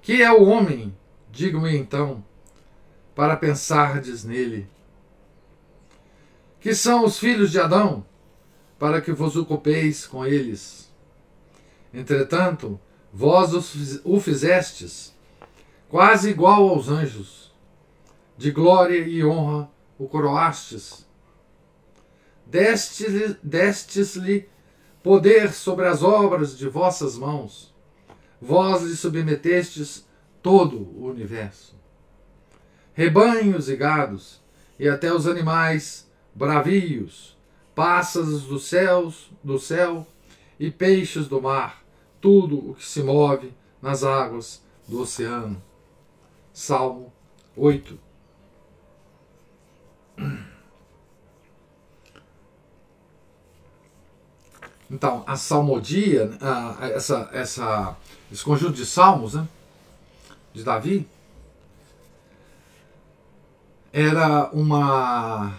[0.00, 0.96] Que é o homem,
[1.30, 2.24] digo-me então,
[3.14, 4.66] para pensardes nele?
[6.58, 8.02] Que são os filhos de Adão,
[8.78, 10.90] para que vos ocupeis com eles?
[11.92, 12.80] Entretanto,
[13.12, 13.52] vós
[14.04, 15.14] o fizestes,
[15.88, 17.52] quase igual aos anjos,
[18.36, 21.06] de glória e honra o coroastes.
[22.46, 24.18] Destes-lhe destes
[25.02, 27.74] poder sobre as obras de vossas mãos.
[28.40, 30.06] Vós lhe submetestes
[30.42, 31.78] todo o universo.
[32.94, 34.40] Rebanhos e gados,
[34.78, 37.36] e até os animais bravios,
[37.74, 40.06] pássaros dos céus, do céu
[40.58, 41.79] e peixes do mar,
[42.20, 45.62] tudo o que se move nas águas do oceano.
[46.52, 47.12] Salmo
[47.56, 47.98] 8.
[54.90, 56.30] Então, a salmodia,
[56.94, 57.96] essa, essa,
[58.30, 59.46] esse conjunto de salmos né,
[60.52, 61.08] de Davi,
[63.92, 65.54] era uma,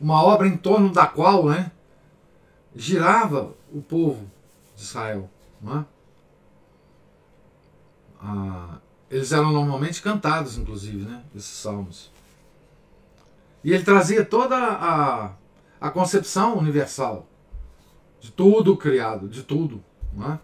[0.00, 1.70] uma obra em torno da qual né,
[2.74, 4.33] girava o povo
[4.74, 5.30] de Israel.
[5.60, 5.84] Né?
[8.20, 8.78] Ah,
[9.10, 12.10] eles eram normalmente cantados, inclusive, né, esses salmos.
[13.62, 15.32] E ele trazia toda a,
[15.80, 17.26] a concepção universal
[18.20, 19.84] de tudo criado, de tudo,
[20.18, 20.38] é?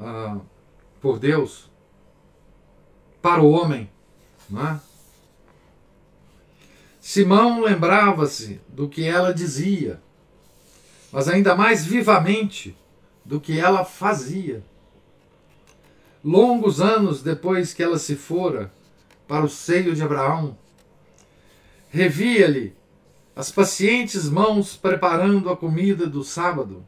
[0.00, 0.38] ah,
[1.00, 1.68] por Deus,
[3.20, 3.90] para o homem.
[4.52, 4.78] É?
[7.00, 10.00] Simão lembrava-se do que ela dizia,
[11.12, 12.76] mas ainda mais vivamente
[13.28, 14.64] do que ela fazia.
[16.24, 18.72] Longos anos depois que ela se fora
[19.28, 20.56] para o seio de Abraão,
[21.90, 22.74] revia-lhe
[23.36, 26.86] as pacientes mãos preparando a comida do sábado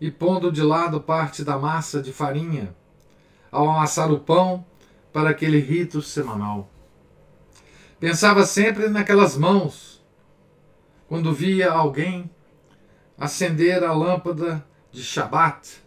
[0.00, 2.74] e pondo de lado parte da massa de farinha
[3.52, 4.64] ao amassar o pão
[5.12, 6.70] para aquele rito semanal.
[8.00, 10.02] Pensava sempre naquelas mãos
[11.06, 12.30] quando via alguém
[13.18, 15.82] acender a lâmpada de Shabat.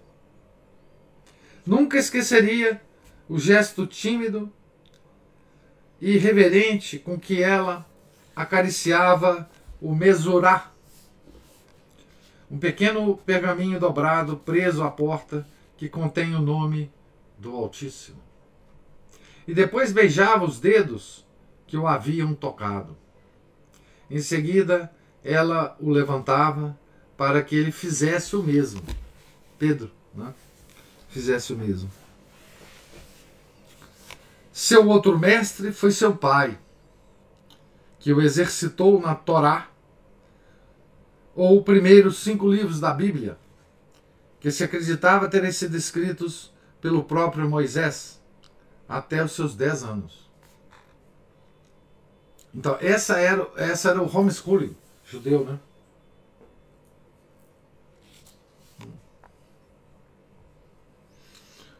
[1.65, 2.81] Nunca esqueceria
[3.27, 4.51] o gesto tímido
[5.99, 7.85] e reverente com que ela
[8.35, 9.49] acariciava
[9.81, 10.71] o mesurá,
[12.49, 16.91] um pequeno pergaminho dobrado preso à porta que contém o nome
[17.37, 18.21] do Altíssimo.
[19.47, 21.25] E depois beijava os dedos
[21.65, 22.95] que o haviam tocado.
[24.09, 24.91] Em seguida,
[25.23, 26.77] ela o levantava
[27.23, 28.81] para que ele fizesse o mesmo.
[29.57, 30.33] Pedro, né?
[31.07, 31.89] fizesse o mesmo.
[34.51, 36.59] Seu outro mestre foi seu pai,
[37.97, 39.69] que o exercitou na Torá
[41.33, 43.37] ou os primeiros cinco livros da Bíblia,
[44.41, 48.21] que se acreditava terem sido escritos pelo próprio Moisés
[48.85, 50.29] até os seus dez anos.
[52.53, 55.57] Então, essa era, essa era o homeschooling judeu, né?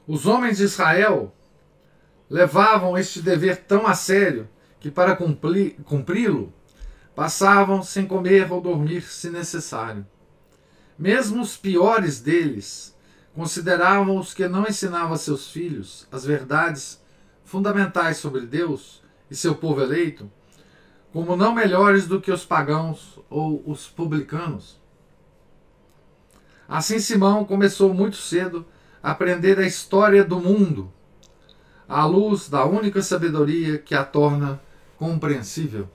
[0.08, 1.34] Os homens de Israel
[2.30, 6.54] levavam este dever tão a sério que, para cumpri-lo,
[7.16, 10.06] Passavam sem comer ou dormir se necessário.
[10.98, 12.98] Mesmo os piores deles
[13.36, 17.00] consideravam os que não ensinavam a seus filhos as verdades
[17.44, 20.30] fundamentais sobre Deus e seu povo eleito
[21.12, 24.82] como não melhores do que os pagãos ou os publicanos.
[26.68, 28.66] Assim Simão começou muito cedo
[29.04, 30.90] aprender a história do mundo,
[31.90, 34.62] à luz da única sabedoria que a torna
[34.98, 35.90] compreensível.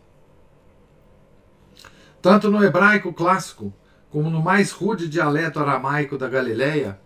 [2.21, 3.73] Tanto no hebraico clássico
[4.11, 7.01] como no mais rude dialeto aramaico da Galileia,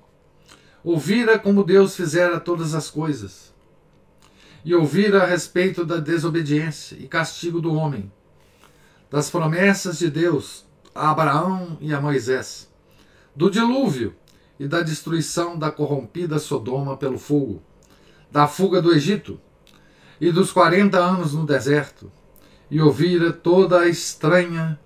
[0.82, 3.54] ouvira como Deus fizera todas as coisas,
[4.64, 8.10] e ouvira a respeito da desobediência e castigo do homem,
[9.08, 12.68] das promessas de Deus a Abraão e a Moisés,
[13.34, 14.14] do dilúvio
[14.62, 17.60] e da destruição da corrompida Sodoma pelo fogo,
[18.30, 19.40] da fuga do Egito
[20.20, 22.12] e dos quarenta anos no deserto,
[22.70, 24.78] e ouvira toda a estranha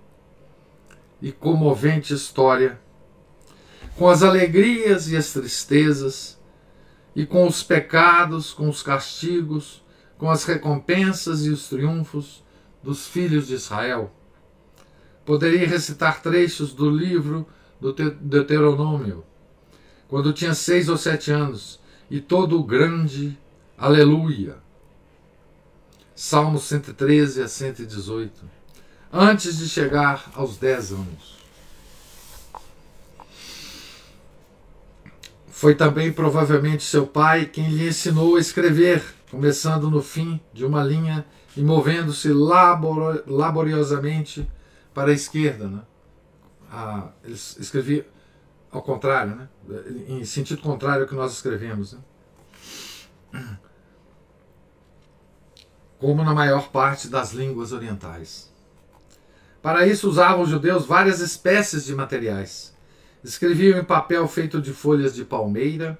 [1.20, 2.80] e comovente história,
[3.98, 6.40] com as alegrias e as tristezas,
[7.14, 9.84] e com os pecados, com os castigos,
[10.16, 12.42] com as recompensas e os triunfos
[12.82, 14.10] dos filhos de Israel.
[15.26, 17.46] Poderia recitar trechos do livro
[17.78, 19.22] do Deuteronômio,
[20.08, 21.80] quando tinha seis ou sete anos,
[22.10, 23.36] e todo o grande
[23.76, 24.56] aleluia.
[26.14, 28.44] Salmos 113 a 118.
[29.12, 31.36] Antes de chegar aos dez anos.
[35.48, 40.84] Foi também provavelmente seu pai quem lhe ensinou a escrever, começando no fim de uma
[40.84, 41.24] linha
[41.56, 44.46] e movendo-se labor laboriosamente
[44.92, 45.66] para a esquerda.
[45.66, 45.80] Né?
[46.70, 48.06] Ah, ele escrevia
[48.76, 49.48] ao contrário, né?
[50.06, 51.96] em sentido contrário ao que nós escrevemos.
[53.32, 53.58] Né?
[55.98, 58.52] Como na maior parte das línguas orientais.
[59.62, 62.76] Para isso usavam os judeus várias espécies de materiais.
[63.24, 65.98] Escreviam em papel feito de folhas de palmeira,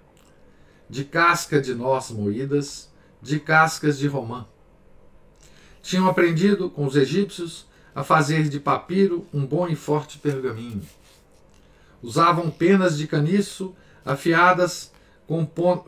[0.88, 4.46] de casca de noz moídas, de cascas de romã.
[5.82, 10.82] Tinham aprendido com os egípcios a fazer de papiro um bom e forte pergaminho.
[12.02, 13.74] Usavam penas de caniço
[14.04, 14.92] afiadas
[15.26, 15.44] com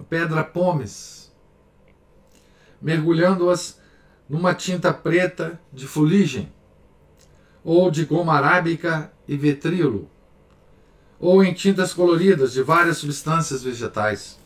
[0.09, 1.33] pedra pomes,
[2.83, 3.79] mergulhando-as
[4.29, 6.53] numa tinta preta de fuligem,
[7.65, 10.09] ou de goma arábica e vetrilo,
[11.21, 14.39] ou em tintas coloridas de várias substâncias vegetais.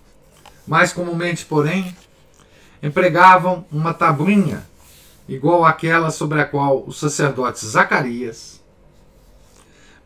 [0.66, 1.96] Mais comumente, porém,
[2.82, 4.66] empregavam uma tabuinha
[5.28, 8.60] igual àquela sobre a qual o sacerdote Zacarias,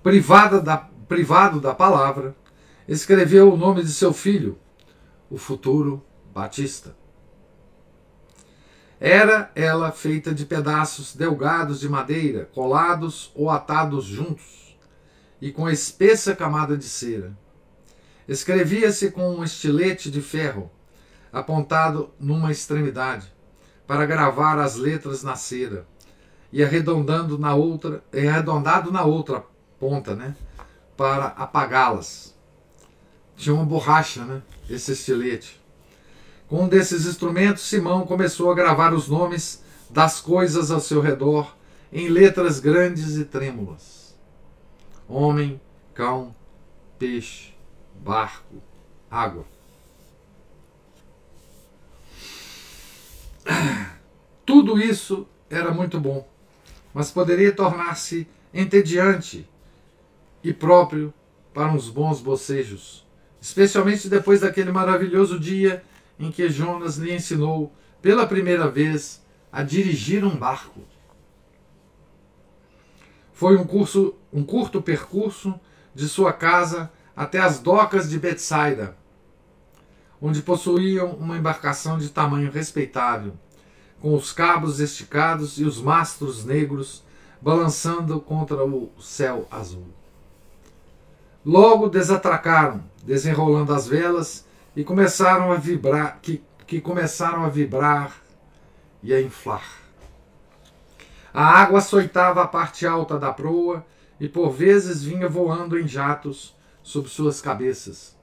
[0.02, 2.34] privada da, privado da palavra,
[2.88, 4.58] escreveu o nome de seu filho,
[5.30, 6.96] o futuro Batista.
[8.98, 14.78] Era ela feita de pedaços delgados de madeira, colados ou atados juntos,
[15.40, 17.36] e com espessa camada de cera.
[18.26, 20.70] Escrevia-se com um estilete de ferro,
[21.32, 23.32] apontado numa extremidade,
[23.86, 25.86] para gravar as letras na cera,
[26.50, 29.44] e arredondando na outra, arredondado na outra
[29.78, 30.34] ponta, né,
[30.96, 32.34] para apagá-las.
[33.36, 35.60] Tinha uma borracha, né, esse estilete.
[36.48, 41.54] Com um desses instrumentos, Simão começou a gravar os nomes das coisas ao seu redor
[41.92, 44.16] em letras grandes e trêmulas:
[45.08, 45.60] homem,
[45.92, 46.34] cão,
[46.98, 47.52] peixe,
[47.94, 48.62] barco,
[49.10, 49.44] água.
[54.46, 56.26] Tudo isso era muito bom,
[56.94, 59.48] mas poderia tornar-se entediante
[60.46, 61.12] e próprio
[61.52, 63.04] para uns bons bocejos,
[63.40, 65.82] especialmente depois daquele maravilhoso dia
[66.20, 69.20] em que Jonas lhe ensinou pela primeira vez
[69.50, 70.82] a dirigir um barco.
[73.32, 75.58] Foi um, curso, um curto percurso
[75.92, 78.96] de sua casa até as docas de Betsaida,
[80.22, 83.32] onde possuíam uma embarcação de tamanho respeitável,
[84.00, 87.02] com os cabos esticados e os mastros negros
[87.42, 89.95] balançando contra o céu azul.
[91.46, 94.44] Logo desatracaram, desenrolando as velas
[94.74, 98.16] e começaram a vibrar, que, que começaram a vibrar
[99.00, 99.62] e a inflar.
[101.32, 103.86] A água açoitava a parte alta da proa
[104.18, 108.16] e por vezes vinha voando em jatos sobre suas cabeças.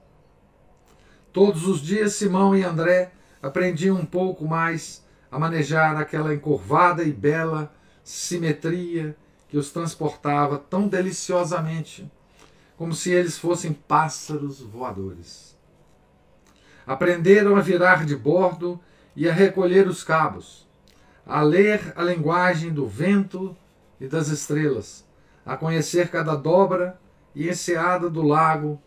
[1.32, 3.10] Todos os dias Simão e André
[3.42, 5.02] aprendiam um pouco mais
[5.32, 7.72] a manejar aquela encurvada e bela
[8.02, 9.16] simetria
[9.48, 12.06] que os transportava tão deliciosamente,
[12.76, 15.56] como se eles fossem pássaros voadores.
[16.86, 18.80] Aprenderam a virar de bordo
[19.16, 20.68] e a recolher os cabos,
[21.24, 23.56] a ler a linguagem do vento
[24.00, 25.04] e das estrelas,
[25.46, 26.98] a conhecer cada dobra
[27.34, 28.80] e enseada do lago,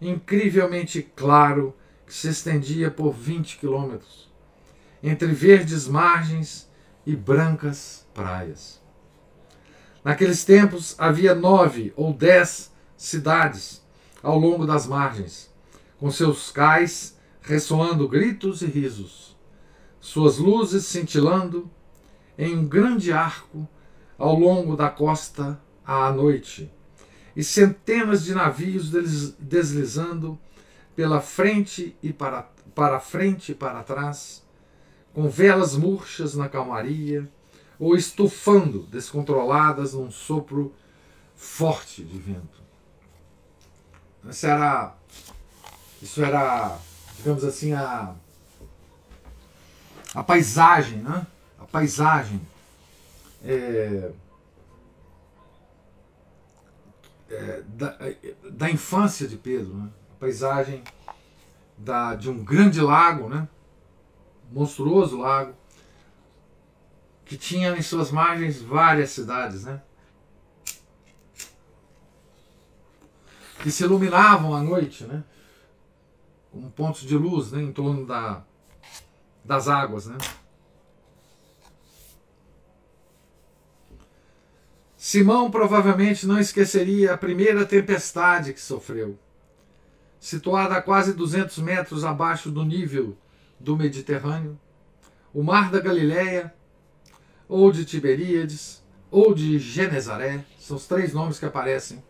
[0.00, 1.74] incrivelmente claro,
[2.06, 4.30] que se estendia por 20 quilômetros,
[5.02, 6.70] entre verdes margens
[7.06, 8.80] e brancas praias.
[10.04, 13.82] Naqueles tempos havia nove ou dez cidades
[14.22, 15.50] ao longo das margens,
[15.98, 19.34] com seus cais ressoando gritos e risos,
[19.98, 21.70] suas luzes cintilando
[22.36, 23.66] em um grande arco
[24.18, 26.70] ao longo da costa à noite,
[27.34, 28.90] e centenas de navios
[29.38, 30.38] deslizando
[30.94, 32.42] pela frente e para,
[32.74, 34.46] para frente e para trás,
[35.14, 37.26] com velas murchas na calmaria,
[37.78, 40.74] ou estufando descontroladas num sopro
[41.34, 42.59] forte de vento.
[44.28, 44.94] Isso era,
[46.02, 46.78] isso era
[47.20, 48.14] digamos assim, a,
[50.14, 51.26] a paisagem, né?
[51.58, 52.40] A paisagem
[53.44, 54.10] é,
[57.28, 57.98] é, da,
[58.50, 59.90] da infância de Pedro, né?
[60.16, 60.82] A paisagem
[61.76, 63.46] da, de um grande lago, né?
[64.50, 65.54] Monstruoso lago,
[67.24, 69.82] que tinha em suas margens várias cidades, né?
[73.62, 75.22] Que se iluminavam à noite, né?
[76.50, 77.62] Como pontos de luz, né?
[77.62, 78.42] Em torno da,
[79.44, 80.16] das águas, né?
[84.96, 89.18] Simão provavelmente não esqueceria a primeira tempestade que sofreu.
[90.20, 93.16] Situada a quase 200 metros abaixo do nível
[93.58, 94.60] do Mediterrâneo,
[95.32, 96.52] o Mar da Galileia,
[97.48, 102.02] ou de Tiberíades, ou de Genezaré, são os três nomes que aparecem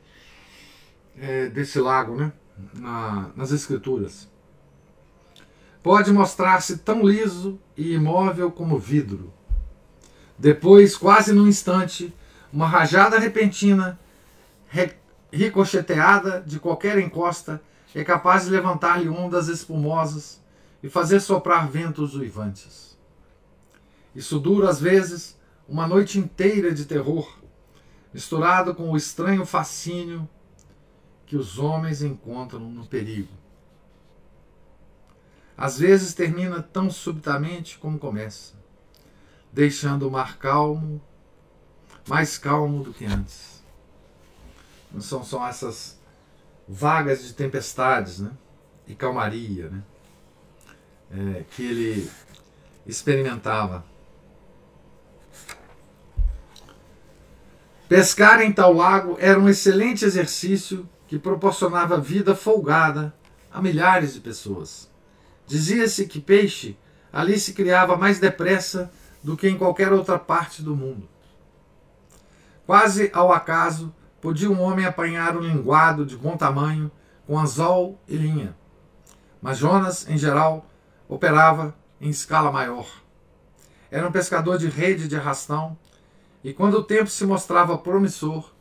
[1.20, 2.32] é, desse lago né,
[2.74, 4.28] Na, nas Escrituras.
[5.82, 9.32] Pode mostrar-se tão liso e imóvel como vidro.
[10.38, 12.14] Depois, quase num instante,
[12.52, 13.98] uma rajada repentina,
[15.32, 17.62] ricocheteada de qualquer encosta,
[17.94, 20.40] é capaz de levantar-lhe ondas espumosas
[20.82, 22.98] e fazer soprar ventos uivantes.
[24.14, 27.38] Isso dura, às vezes, uma noite inteira de terror,
[28.12, 30.28] misturado com o estranho fascínio
[31.30, 33.32] que os homens encontram no perigo.
[35.56, 38.54] Às vezes termina tão subitamente como começa,
[39.52, 41.00] deixando o mar calmo
[42.08, 43.62] mais calmo do que antes.
[44.90, 46.00] Não são só essas
[46.66, 48.32] vagas de tempestades né?
[48.88, 49.82] e calmaria né?
[51.12, 52.10] É, que ele
[52.84, 53.84] experimentava.
[57.88, 63.12] Pescar em tal lago era um excelente exercício que proporcionava vida folgada
[63.52, 64.88] a milhares de pessoas.
[65.44, 66.78] Dizia-se que peixe
[67.12, 71.08] ali se criava mais depressa do que em qualquer outra parte do mundo.
[72.64, 76.88] Quase ao acaso, podia um homem apanhar um linguado de bom tamanho
[77.26, 78.56] com anzol e linha.
[79.42, 80.64] Mas Jonas, em geral,
[81.08, 82.86] operava em escala maior.
[83.90, 85.76] Era um pescador de rede de arrastão,
[86.44, 88.52] e quando o tempo se mostrava promissor,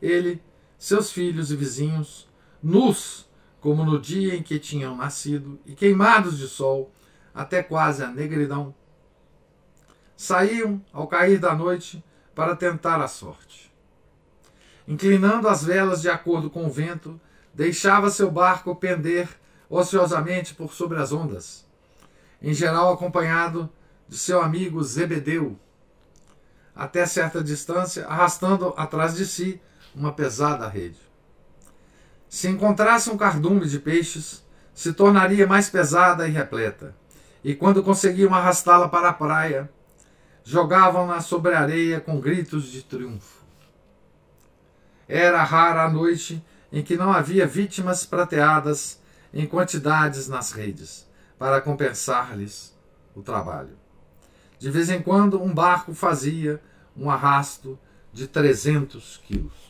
[0.00, 0.42] ele,
[0.80, 2.26] seus filhos e vizinhos,
[2.62, 3.28] nus
[3.60, 6.90] como no dia em que tinham nascido e queimados de sol
[7.34, 8.74] até quase a negridão,
[10.16, 12.02] saíam ao cair da noite
[12.34, 13.70] para tentar a sorte.
[14.88, 17.20] Inclinando as velas de acordo com o vento,
[17.52, 19.28] deixava seu barco pender
[19.68, 21.66] ociosamente por sobre as ondas,
[22.40, 23.68] em geral acompanhado
[24.08, 25.58] de seu amigo Zebedeu,
[26.74, 29.60] até certa distância, arrastando atrás de si
[29.94, 30.98] uma pesada rede.
[32.28, 36.94] Se encontrasse um cardume de peixes, se tornaria mais pesada e repleta,
[37.42, 39.70] e quando conseguiam arrastá-la para a praia,
[40.44, 43.40] jogavam-na sobre a areia com gritos de triunfo.
[45.08, 49.00] Era rara a noite em que não havia vítimas prateadas
[49.34, 52.76] em quantidades nas redes, para compensar-lhes
[53.14, 53.76] o trabalho.
[54.58, 56.60] De vez em quando, um barco fazia
[56.96, 57.78] um arrasto
[58.12, 59.69] de 300 quilos.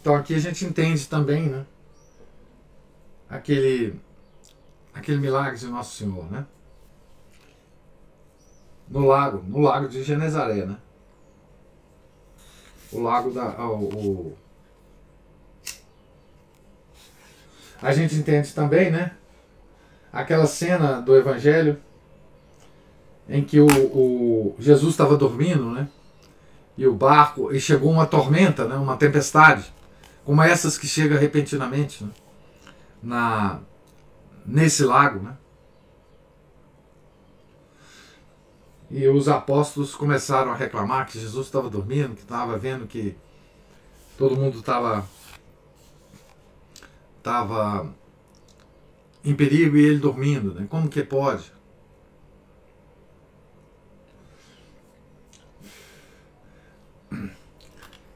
[0.00, 1.66] Então aqui a gente entende também, né?
[3.28, 3.98] Aquele,
[4.94, 6.46] aquele milagre de Nosso Senhor, né?
[8.90, 10.76] no lago, no lago de Genezaré, né?
[12.90, 13.50] O lago da.
[13.66, 14.38] O, o...
[17.80, 19.12] A gente entende também, né?
[20.12, 21.80] Aquela cena do Evangelho
[23.28, 25.88] em que o, o Jesus estava dormindo, né?
[26.78, 28.76] E o barco, e chegou uma tormenta, né?
[28.76, 29.70] Uma tempestade,
[30.24, 32.10] como essas que chega repentinamente, né?
[33.02, 33.60] Na
[34.46, 35.36] nesse lago, né?
[38.90, 43.14] E os apóstolos começaram a reclamar que Jesus estava dormindo, que estava vendo que
[44.16, 45.04] todo mundo estava
[47.18, 47.92] estava
[49.24, 50.66] em perigo e ele dormindo, né?
[50.70, 51.52] Como que pode?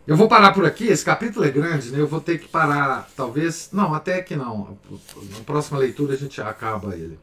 [0.04, 2.00] Eu vou parar por aqui, esse capítulo é grande, né?
[2.00, 3.70] Eu vou ter que parar, talvez.
[3.72, 4.76] Não, até que não.
[5.30, 7.20] Na próxima leitura a gente acaba ele.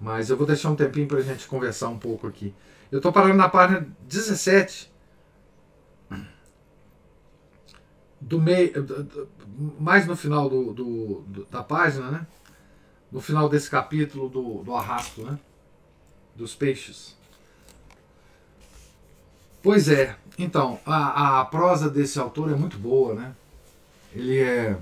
[0.00, 2.52] Mas eu vou deixar um tempinho para a gente conversar um pouco aqui.
[2.90, 4.90] Eu estou parando na página 17.
[8.20, 8.72] Do meio,
[9.78, 12.26] mais no final do, do, do, da página, né?
[13.10, 15.38] No final desse capítulo do, do arrasto, né?
[16.34, 17.16] Dos peixes.
[19.62, 23.34] Pois é, então, a, a prosa desse autor é muito boa, né?
[24.12, 24.76] Ele é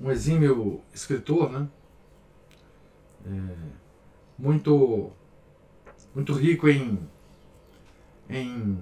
[0.00, 1.68] um exímio escritor, né?
[3.26, 3.54] é,
[4.38, 5.10] muito
[6.14, 6.98] muito rico em
[8.28, 8.78] em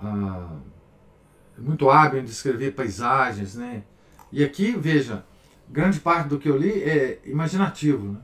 [0.00, 0.56] ah,
[1.58, 3.82] muito hábil em descrever paisagens, né?
[4.32, 5.24] E aqui veja,
[5.68, 8.20] grande parte do que eu li é imaginativo, né?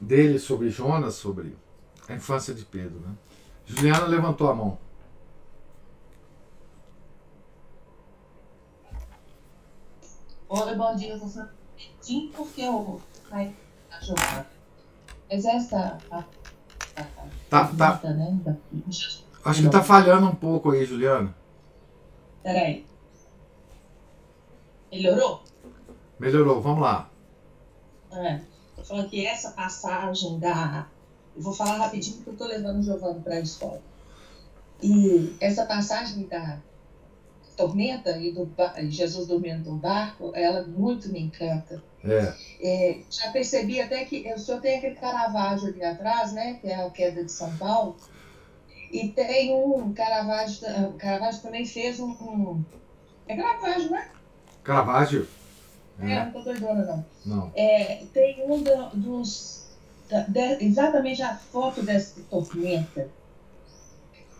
[0.00, 1.56] Dele sobre Jonas, sobre
[2.08, 2.98] a infância de Pedro.
[3.00, 3.14] Né?
[3.66, 4.78] Juliana levantou a mão.
[10.48, 11.16] Oi, bom dia.
[11.18, 11.54] Falar
[12.36, 13.54] porque eu vai
[13.92, 14.50] ajudar.
[15.30, 15.98] Mas essa.
[16.10, 16.24] A,
[17.48, 18.00] tá, tá.
[18.10, 18.56] Né,
[19.44, 21.34] Acho que tá falhando um pouco aí, Juliana.
[22.42, 22.84] Peraí.
[24.90, 25.42] Melhorou?
[26.18, 27.08] Melhorou, vamos lá.
[28.12, 28.40] É,
[28.80, 30.86] tô falando que essa passagem da.
[31.36, 33.80] Eu vou falar rapidinho porque eu tô levando o Giovanni para a escola.
[34.82, 36.58] E essa passagem da
[37.56, 38.50] tormenta e do
[38.88, 41.82] Jesus dormindo no barco, ela muito me encanta.
[42.02, 42.34] É.
[42.60, 46.54] É, já percebi até que o senhor tem aquele Caravaggio ali atrás, né?
[46.54, 47.96] Que é a queda de São Paulo.
[48.90, 52.64] E tem um Caravaggio, Caravaggio também fez um, um
[53.28, 54.10] é Caravaggio, né?
[54.64, 55.28] Caravaggio.
[56.02, 57.04] É, é não doidona não.
[57.26, 57.52] Não.
[57.54, 59.68] É, tem um do, dos
[60.08, 63.08] da, de, exatamente a foto dessa tormenta.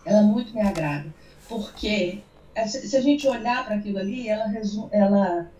[0.05, 1.13] Ela muito me agrada,
[1.47, 2.21] porque
[2.55, 4.51] é, se a gente olhar para aquilo ali, ela,
[4.91, 5.51] ela,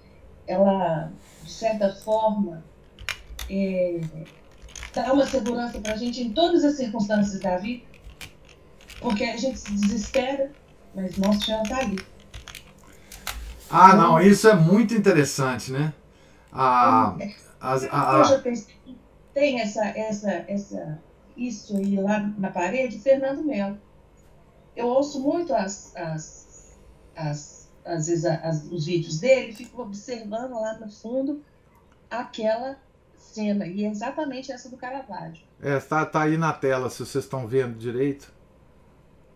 [0.47, 1.11] ela
[1.43, 2.63] de certa forma,
[3.49, 4.01] é,
[4.93, 7.83] dá uma segurança para a gente em todas as circunstâncias da vida,
[8.99, 10.51] porque a gente se desespera,
[10.93, 11.99] mas nosso chão está ali.
[13.71, 15.93] Ah, não, isso é muito interessante, né?
[16.51, 17.15] A,
[17.59, 18.41] a, a, a,
[19.33, 20.99] tem essa, essa, essa,
[21.37, 23.79] isso aí lá na parede, Fernando Melo.
[24.75, 26.77] Eu ouço muito as, as,
[27.15, 31.41] as, às vezes as, os vídeos dele, fico observando lá no fundo
[32.09, 32.77] aquela
[33.17, 35.45] cena, e é exatamente essa do Caravaggio.
[35.61, 38.33] É, tá, tá aí na tela, se vocês estão vendo direito.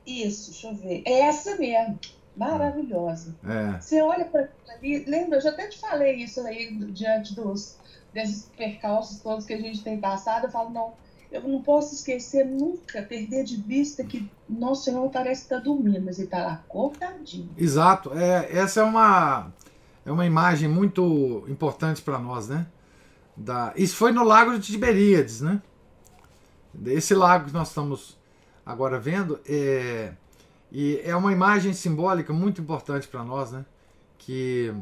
[0.05, 1.03] Isso, deixa eu ver.
[1.05, 1.97] É essa mesmo.
[2.35, 3.35] Maravilhosa.
[3.47, 3.79] É.
[3.79, 7.77] Você olha para ali, lembra, eu já até te falei isso aí diante dos
[8.13, 10.45] desses percalços todos que a gente tem passado.
[10.45, 10.93] Eu falo, não,
[11.31, 16.05] eu não posso esquecer nunca, perder de vista que nosso Senhor parece estar tá dormindo,
[16.05, 17.49] mas ele está lá cortadinho.
[17.57, 18.11] Exato.
[18.13, 19.51] É, essa é uma,
[20.05, 22.65] é uma imagem muito importante para nós, né?
[23.35, 25.61] Da, isso foi no Lago de Tiberíades, né?
[26.85, 28.17] Esse lago que nós estamos
[28.65, 30.13] agora vendo é,
[30.71, 33.65] e é uma imagem simbólica muito importante para nós, né?
[34.17, 34.73] Que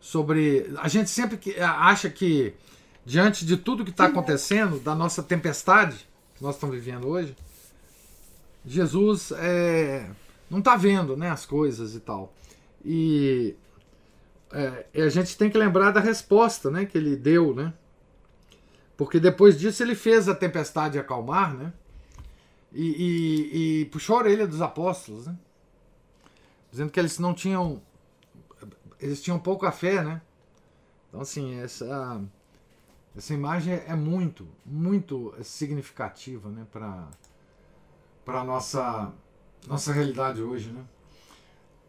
[0.00, 2.54] sobre a gente sempre acha que
[3.04, 7.36] diante de tudo que está acontecendo, da nossa tempestade que nós estamos vivendo hoje,
[8.64, 10.08] Jesus é,
[10.48, 12.32] não está vendo né, as coisas e tal.
[12.84, 13.56] E
[14.52, 17.72] é, a gente tem que lembrar da resposta né, que ele deu, né?
[18.96, 21.72] Porque depois disso ele fez a tempestade acalmar, né?
[22.74, 25.36] E, e, e puxou a orelha dos apóstolos, né?
[26.70, 27.82] Dizendo que eles não tinham.
[28.98, 30.22] Eles tinham pouca fé, né?
[31.08, 32.22] Então, assim, essa
[33.16, 37.08] essa imagem é muito, muito significativa né, para
[38.26, 39.12] a nossa,
[39.66, 40.72] nossa realidade hoje.
[40.72, 40.82] Né?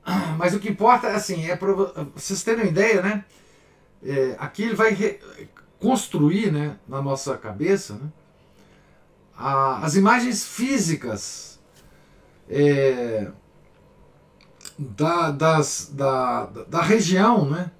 [0.38, 1.72] Mas o que importa assim, é para
[2.14, 3.26] vocês terem uma ideia, né?
[4.06, 5.18] É, aqui ele vai
[5.80, 8.12] construir né, na nossa cabeça né,
[9.38, 11.60] a, as imagens físicas
[12.50, 13.28] é,
[14.78, 17.72] da, das, da, da região, né?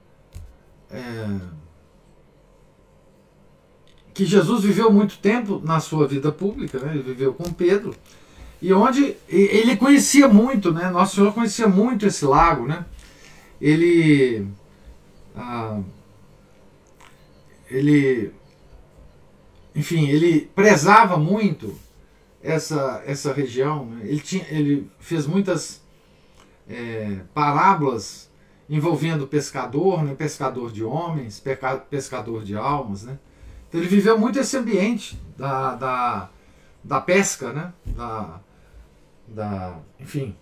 [0.92, 1.64] É,
[4.14, 6.92] que Jesus viveu muito tempo na sua vida pública, né?
[6.94, 7.96] ele viveu com Pedro,
[8.62, 10.90] e onde ele conhecia muito, né?
[10.90, 12.86] Nosso Senhor conhecia muito esse lago, né?
[13.60, 14.48] Ele,
[15.36, 15.82] ah,
[17.70, 18.32] ele,
[19.76, 21.76] enfim, ele prezava muito
[22.42, 23.86] essa essa região.
[23.86, 24.02] Né?
[24.06, 25.82] Ele tinha, ele fez muitas
[26.68, 28.32] é, parábolas
[28.70, 30.16] envolvendo pescador, né?
[30.16, 31.42] Pescador de homens,
[31.90, 33.20] pescador de almas, né?
[33.68, 36.30] Então ele viveu muito esse ambiente da, da,
[36.84, 37.74] da pesca, né?
[37.86, 38.40] Da,
[39.28, 40.36] da, enfim.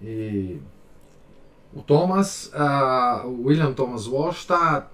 [0.00, 0.58] E
[1.72, 4.88] o Thomas, uh, o William Thomas Walsh está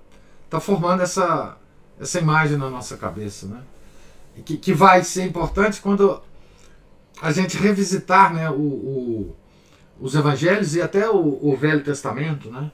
[0.50, 1.56] tá formando essa,
[1.98, 3.62] essa imagem na nossa cabeça, né?
[4.44, 6.20] Que, que vai ser importante quando
[7.22, 9.36] a gente revisitar né, o, o
[10.00, 12.70] os evangelhos e até o, o Velho Testamento, né?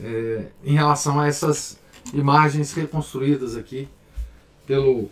[0.00, 1.78] É, em relação a essas
[2.12, 3.88] imagens reconstruídas aqui
[4.66, 5.08] pelo,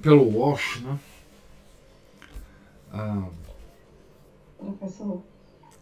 [0.00, 0.80] pelo Walsh.
[0.80, 0.98] Né?
[2.90, 3.28] Ah,
[4.58, 5.22] Professor?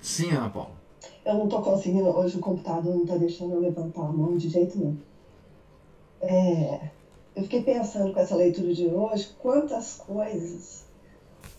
[0.01, 0.83] Sim, Ana Paula.
[1.25, 4.49] Eu não estou conseguindo, hoje o computador não está deixando eu levantar a mão de
[4.49, 4.99] jeito nenhum.
[6.23, 6.89] É,
[7.35, 10.85] eu fiquei pensando com essa leitura de hoje quantas coisas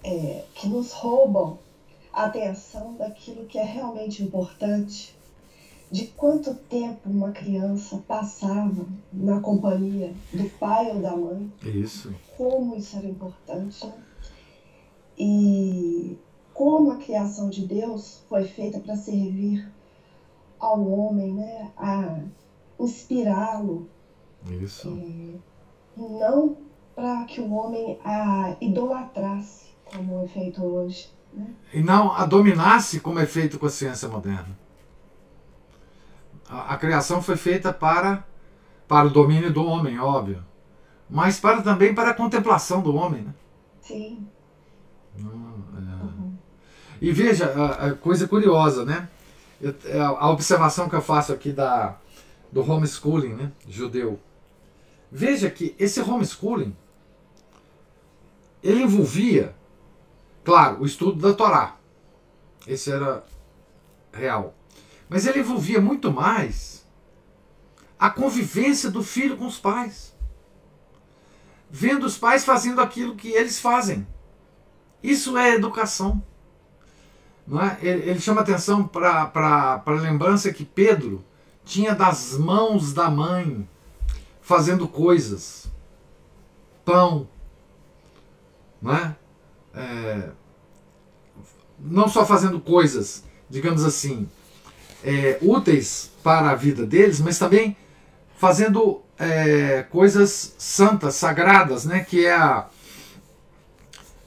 [0.03, 1.57] é, que nos roubam
[2.11, 5.15] a atenção daquilo que é realmente importante
[5.91, 11.51] de quanto tempo uma criança passava na companhia do pai ou da mãe.
[11.63, 12.13] Isso.
[12.35, 13.85] Como isso era importante.
[13.85, 14.03] Né?
[15.17, 16.17] E
[16.53, 19.71] como a criação de Deus foi feita para servir
[20.59, 21.71] ao homem, né?
[21.77, 22.21] A
[22.79, 23.87] inspirá-lo.
[24.49, 24.89] Isso.
[24.89, 26.57] É, não
[26.95, 31.09] para que o homem a idolatrasse, como é feito hoje.
[31.33, 31.47] Né?
[31.73, 34.57] E não a dominasse, como é feito com a ciência moderna.
[36.49, 38.25] A, a criação foi feita para,
[38.87, 40.43] para o domínio do homem, óbvio.
[41.09, 43.21] Mas para também para a contemplação do homem.
[43.23, 43.33] Né?
[43.81, 44.27] Sim.
[45.19, 46.33] Uhum.
[47.01, 49.09] E veja, a, a, coisa curiosa, né?
[49.61, 51.97] Eu, é, a observação que eu faço aqui da,
[52.51, 54.19] do homeschooling né, judeu.
[55.15, 56.75] Veja que esse homeschooling
[58.63, 59.55] ele envolvia,
[60.43, 61.77] claro, o estudo da Torá.
[62.65, 63.23] Esse era
[64.11, 64.55] real.
[65.07, 66.83] Mas ele envolvia muito mais
[67.99, 70.15] a convivência do filho com os pais.
[71.69, 74.07] Vendo os pais fazendo aquilo que eles fazem.
[75.03, 76.23] Isso é educação.
[77.45, 77.77] Não é?
[77.83, 81.23] ele, ele chama atenção para a lembrança que Pedro
[81.63, 83.69] tinha das mãos da mãe
[84.43, 85.71] fazendo coisas.
[86.85, 87.27] Pão.
[88.81, 89.15] Não, é?
[89.73, 90.29] é
[91.79, 94.29] não só fazendo coisas, digamos assim,
[95.03, 97.75] é, úteis para a vida deles, mas também
[98.37, 102.01] fazendo é, coisas santas, sagradas, né?
[102.03, 102.67] Que é a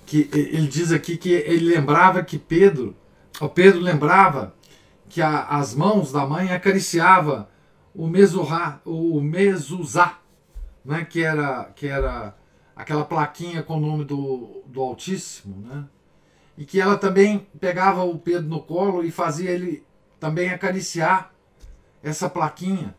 [0.05, 2.95] que ele diz aqui que ele lembrava que Pedro,
[3.41, 4.55] o Pedro lembrava
[5.09, 7.49] que a, as mãos da mãe acariciava
[7.97, 10.19] o mesurá, o mezuzá,
[10.85, 11.05] né?
[11.05, 12.37] Que era que era
[12.75, 15.87] aquela plaquinha com o nome do, do Altíssimo, né?
[16.59, 19.83] E que ela também pegava o Pedro no colo e fazia ele
[20.21, 21.33] também acariciar
[22.03, 22.95] essa plaquinha.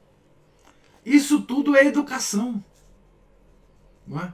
[1.06, 2.64] Isso tudo é educação.
[4.06, 4.34] Não é?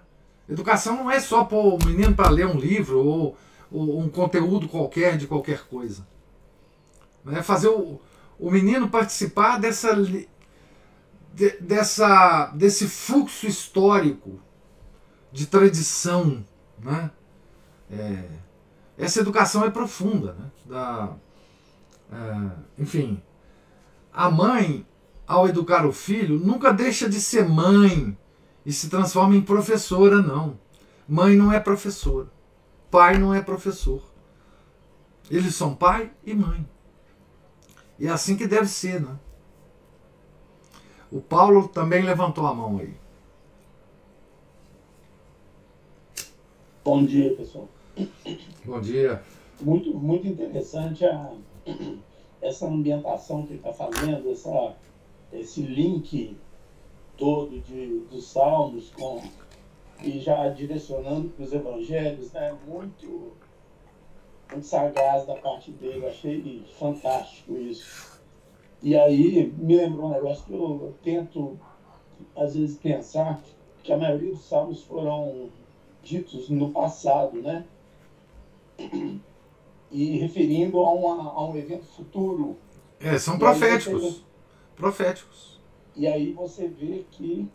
[0.49, 3.37] Educação não é só pôr o menino para ler um livro ou,
[3.71, 6.05] ou, um conteúdo qualquer de qualquer coisa.
[7.31, 8.01] É fazer o,
[8.37, 9.95] o menino participar dessa,
[11.33, 14.39] de, dessa, desse fluxo histórico
[15.31, 16.45] de tradição.
[16.79, 17.11] Né?
[17.91, 18.29] É,
[18.97, 20.33] essa educação é profunda.
[20.33, 20.51] Né?
[20.65, 21.13] Da,
[22.11, 23.21] é, enfim,
[24.13, 24.85] a mãe,
[25.25, 28.15] ao educar o filho, nunca deixa de ser mãe
[28.65, 30.59] e se transforma em professora, não.
[31.07, 32.31] Mãe não é professora.
[32.91, 34.03] Pai não é professor.
[35.29, 36.67] Eles são pai e mãe.
[37.97, 39.17] E é assim que deve ser, né?
[41.13, 42.91] O Paulo também levantou a mão aí.
[46.83, 47.69] Bom dia, pessoal.
[48.65, 49.21] Bom dia.
[49.61, 51.31] Muito, muito interessante a,
[52.41, 54.75] essa ambientação que ele está fazendo, essa,
[55.31, 56.35] esse link
[57.15, 59.21] todo de, dos salmos com,
[60.01, 62.57] e já direcionando para os evangelhos, né?
[62.67, 63.33] muito,
[64.51, 68.12] muito sagaz da parte dele, achei fantástico isso.
[68.83, 71.57] E aí me lembrou um negócio que eu, tento,
[72.35, 73.41] às vezes, pensar
[73.81, 75.49] que a maioria dos salmos foram
[76.03, 77.65] ditos no passado, né?
[79.89, 82.57] E referindo a, uma, a um evento futuro.
[82.99, 84.25] É, são proféticos.
[84.75, 85.61] Proféticos.
[85.95, 87.47] E aí você vê que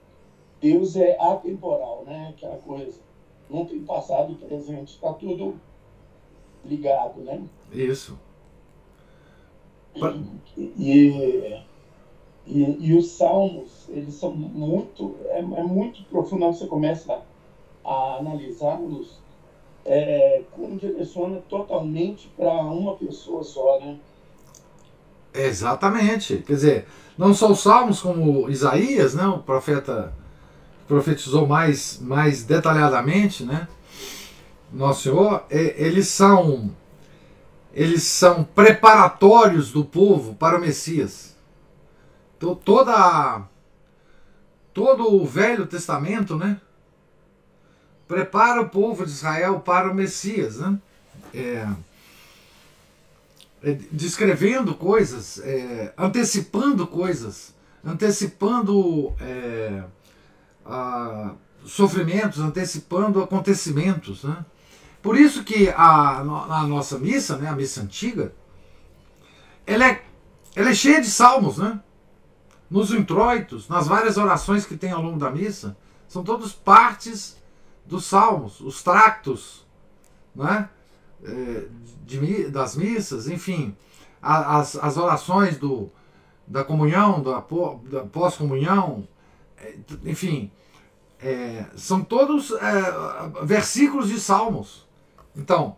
[0.63, 2.29] Deus é atemporal, né?
[2.31, 3.01] Aquela coisa.
[3.51, 5.61] Não tem passado e presente, está tudo
[6.65, 7.43] ligado, né?
[7.71, 8.19] Isso.
[10.57, 11.63] E,
[12.47, 17.23] e, e, os salmos, eles são muito, é, é muito profundo você começa
[17.85, 19.19] a, a analisá-los,
[19.85, 23.99] é, como direciona totalmente para uma pessoa só, né?
[25.35, 26.39] Exatamente.
[26.39, 26.87] Quer dizer,
[27.17, 30.13] não só os salmos, como Isaías, né, o profeta
[30.87, 33.69] profetizou mais, mais detalhadamente, né?
[34.73, 36.71] Nosso Senhor, eles são
[37.79, 41.37] eles são preparatórios do povo para o Messias.
[42.37, 43.47] Então, toda
[44.75, 46.61] todo o Velho Testamento, né,
[48.09, 50.77] prepara o povo de Israel para o Messias, né?
[51.33, 51.69] É,
[53.63, 57.55] é, descrevendo coisas, é, antecipando coisas,
[57.85, 59.85] antecipando é,
[60.67, 61.33] a,
[61.65, 64.25] sofrimentos, antecipando acontecimentos.
[64.25, 64.45] Né?
[65.03, 68.35] Por isso que a, a nossa missa, né, a missa antiga,
[69.67, 70.03] ela é,
[70.57, 71.81] ela é cheia de salmos, né?
[72.71, 75.77] Nos introitos, nas várias orações que tem ao longo da missa,
[76.07, 77.37] são todos partes
[77.87, 79.67] dos salmos, os tractos,
[80.35, 80.69] né?
[82.05, 83.77] de, das missas, enfim,
[84.23, 85.91] as, as orações do,
[86.47, 87.45] da comunhão, da,
[87.91, 89.07] da pós-comunhão,
[89.59, 89.75] é,
[90.05, 90.51] enfim,
[91.21, 94.88] é, são todos é, versículos de salmos.
[95.39, 95.77] Então,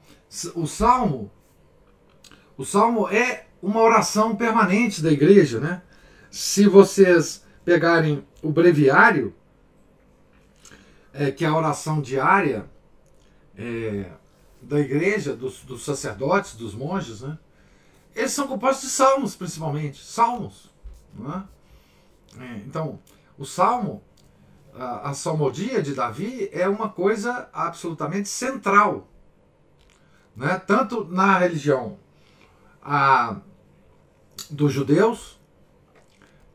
[0.54, 1.30] o salmo,
[2.56, 5.82] o salmo é uma oração permanente da igreja, né?
[6.30, 9.34] Se vocês pegarem o breviário,
[11.12, 12.64] é, que é a oração diária
[13.54, 14.11] é,
[14.62, 17.38] da igreja, dos, dos, sacerdotes, dos monges, né?
[18.14, 20.70] Eles são compostos de salmos, principalmente, salmos.
[21.14, 21.44] Né?
[22.40, 22.98] É, então,
[23.38, 24.02] o salmo
[24.74, 29.08] a, a salmodia de Davi é uma coisa absolutamente central,
[30.37, 30.61] né?
[30.66, 31.99] tanto na religião
[32.83, 33.37] a,
[34.51, 35.39] dos judeus,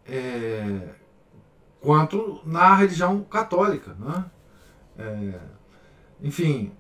[0.07, 0.89] é,
[1.80, 3.95] quanto na religião católica.
[3.99, 4.26] Né?
[4.97, 5.39] É,
[6.21, 6.71] enfim,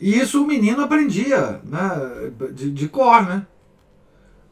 [0.00, 1.90] e isso o menino aprendia né?
[2.52, 3.26] de, de cor.
[3.26, 3.46] Né?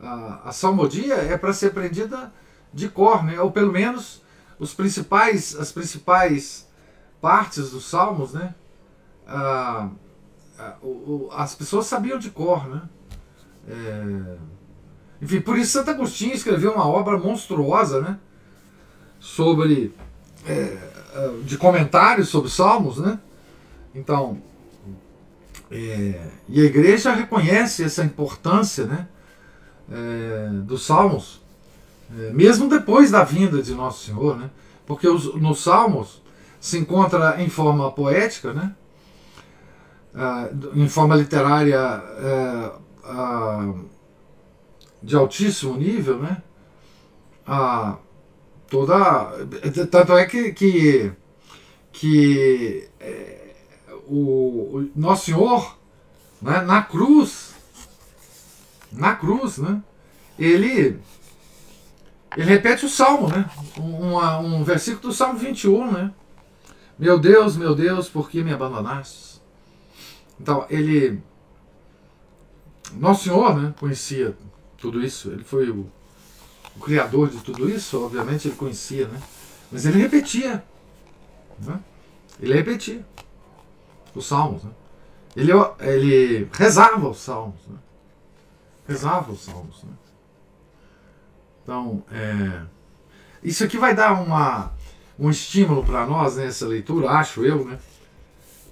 [0.01, 2.33] A, a salmodia é para ser aprendida
[2.73, 3.41] de cor, né?
[3.41, 4.23] ou pelo menos
[4.59, 6.69] os principais, as principais
[7.21, 8.55] partes dos salmos, né?
[9.27, 9.89] Ah,
[11.33, 12.83] as pessoas sabiam de cor, né?
[13.69, 14.37] É,
[15.21, 18.19] enfim, por isso Santo Agostinho escreveu uma obra monstruosa, né?
[19.19, 19.95] Sobre
[20.47, 20.77] é,
[21.15, 23.19] ah, de comentários sobre salmos, né?
[23.95, 24.39] Então,
[25.71, 29.09] é, e a igreja reconhece essa importância, né?
[29.91, 31.41] É, dos salmos
[32.15, 34.51] é, mesmo depois da vinda de Nosso Senhor, né?
[34.87, 36.23] porque os, nos Salmos
[36.61, 38.75] se encontra em forma poética, né?
[40.17, 41.79] Ah, em forma literária
[43.05, 43.75] ah,
[45.03, 46.43] de altíssimo nível, né?
[47.47, 47.99] Ah,
[48.69, 49.31] toda,
[49.91, 51.13] tanto é que, que,
[51.93, 53.55] que é,
[54.07, 55.77] o, o Nosso Senhor
[56.41, 57.55] né, na cruz,
[58.91, 59.83] na cruz, né?
[60.39, 60.99] ele
[62.37, 63.49] ele repete o Salmo, né?
[63.79, 66.13] Um, um versículo do Salmo 21, né?
[66.99, 69.26] Meu Deus, meu Deus, por que me abandonaste?
[70.41, 71.21] Então, ele.
[72.93, 73.75] Nosso Senhor, né?
[73.79, 74.37] Conhecia
[74.79, 75.31] tudo isso.
[75.31, 75.91] Ele foi o,
[76.77, 79.21] o criador de tudo isso, obviamente ele conhecia, né?
[79.71, 80.65] Mas ele repetia.
[81.59, 81.81] Né?
[82.41, 83.05] Ele repetia
[84.15, 84.63] os salmos.
[84.65, 84.71] Né?
[85.35, 87.61] Ele, ele rezava os salmos.
[87.67, 87.79] Né?
[88.87, 89.83] Rezava os salmos.
[89.83, 89.93] Né?
[91.63, 92.63] Então, é,
[93.43, 94.73] isso aqui vai dar uma,
[95.19, 97.79] um estímulo para nós nessa leitura, acho eu, né?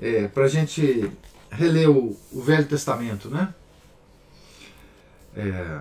[0.01, 1.11] É, para a gente
[1.55, 3.55] reler o, Velho Testamento, né?
[5.37, 5.81] É,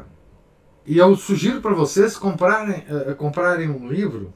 [0.85, 4.33] e eu sugiro para vocês comprarem, é, comprarem um livro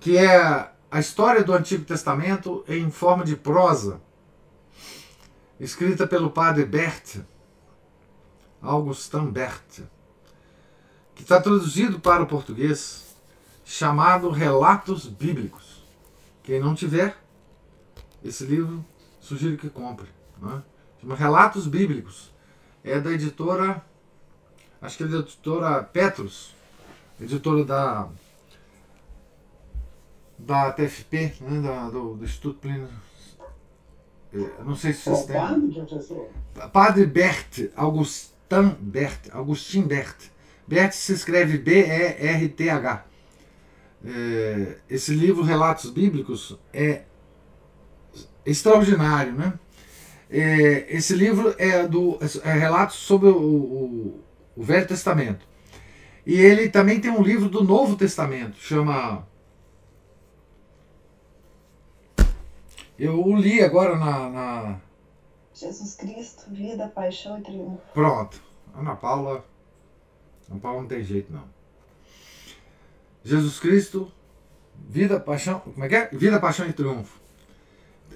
[0.00, 4.00] que é a história do Antigo Testamento em forma de prosa,
[5.58, 7.20] escrita pelo padre Bert,
[8.60, 9.82] Augustin Bert
[11.14, 13.14] que está traduzido para o português,
[13.64, 15.82] chamado Relatos Bíblicos.
[16.42, 17.16] Quem não tiver
[18.22, 18.84] esse livro,
[19.24, 20.08] sugiro que compre.
[20.40, 20.62] Né?
[21.00, 22.32] Chama Relatos Bíblicos.
[22.82, 23.82] É da editora,
[24.80, 26.54] acho que é da editora Petrus,
[27.18, 28.08] editora da
[30.38, 32.88] da TFP, né, da, do, do Instituto Plínio.
[34.34, 36.68] É, não sei se vocês têm.
[36.70, 40.16] Padre Bert, Augustin Bert, Augustin Bert.
[40.66, 43.06] Bert se escreve B-E-R-T-H.
[44.04, 47.04] É, esse livro, Relatos Bíblicos, é
[48.44, 49.54] extraordinário, né?
[50.30, 54.24] É, esse livro é do é relatos sobre o, o,
[54.56, 55.46] o, Velho Testamento.
[56.26, 59.26] E ele também tem um livro do Novo Testamento, chama.
[62.98, 64.80] Eu o li agora na, na...
[65.52, 67.82] Jesus Cristo, Vida, Paixão e Triunfo.
[67.92, 68.42] Pronto.
[68.74, 69.44] Ana Paula
[70.46, 71.44] são Paulo não tem jeito, não.
[73.22, 74.12] Jesus Cristo,
[74.88, 76.08] vida, paixão, como é que é?
[76.08, 77.18] Vida, paixão e triunfo.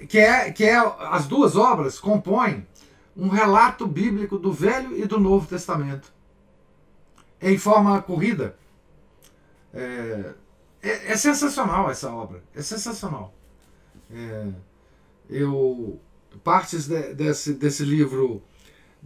[0.07, 2.66] Que é, que é as duas obras compõem
[3.16, 6.12] um relato bíblico do Velho e do Novo Testamento.
[7.40, 8.57] Em forma corrida.
[9.74, 10.34] É,
[10.82, 12.42] é, é sensacional essa obra.
[12.55, 13.34] É sensacional.
[14.11, 14.49] É,
[15.28, 16.01] eu
[16.44, 18.42] partes de, desse, desse livro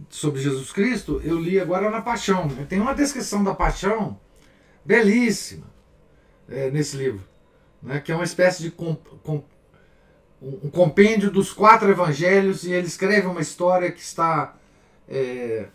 [0.09, 2.47] sobre Jesus Cristo, eu li agora na Paixão.
[2.47, 2.65] Né?
[2.67, 4.19] Tem uma descrição da Paixão
[4.83, 5.65] belíssima
[6.49, 7.23] é, nesse livro,
[7.81, 7.99] né?
[7.99, 9.43] que é uma espécie de com, com,
[10.63, 14.55] um compêndio dos quatro evangelhos e ele escreve uma história que está
[15.07, 15.67] é,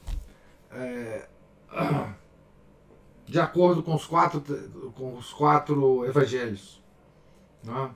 [0.71, 1.27] é,
[3.27, 4.43] de acordo com os quatro,
[4.95, 6.83] com os quatro evangelhos.
[7.65, 7.91] Né?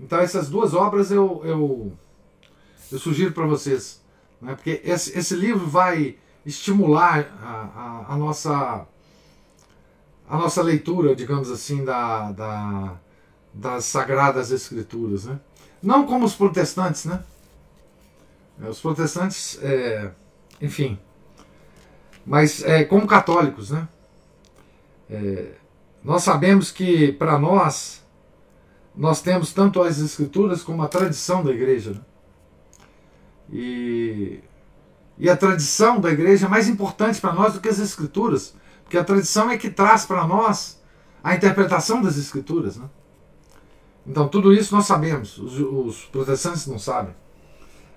[0.00, 1.92] Então essas duas obras eu, eu,
[2.90, 4.02] eu sugiro para vocês.
[4.40, 4.54] Né?
[4.56, 8.86] Porque esse, esse livro vai estimular a, a, a nossa
[10.28, 12.96] a nossa leitura, digamos assim, da, da,
[13.52, 15.24] das Sagradas Escrituras.
[15.24, 15.40] Né?
[15.82, 17.22] Não como os protestantes, né?
[18.60, 20.10] É, os protestantes, é,
[20.60, 20.98] enfim,
[22.26, 23.88] mas é, como católicos, né?
[25.08, 25.52] É,
[26.02, 28.04] nós sabemos que para nós,
[28.94, 31.92] nós temos tanto as escrituras como a tradição da igreja.
[31.92, 32.00] Né?
[33.50, 34.40] E,
[35.16, 38.54] e a tradição da igreja é mais importante para nós do que as escrituras,
[38.84, 40.80] porque a tradição é que traz para nós
[41.22, 42.76] a interpretação das escrituras.
[42.76, 42.88] Né?
[44.08, 47.14] Então tudo isso nós sabemos, os, os protestantes não sabem.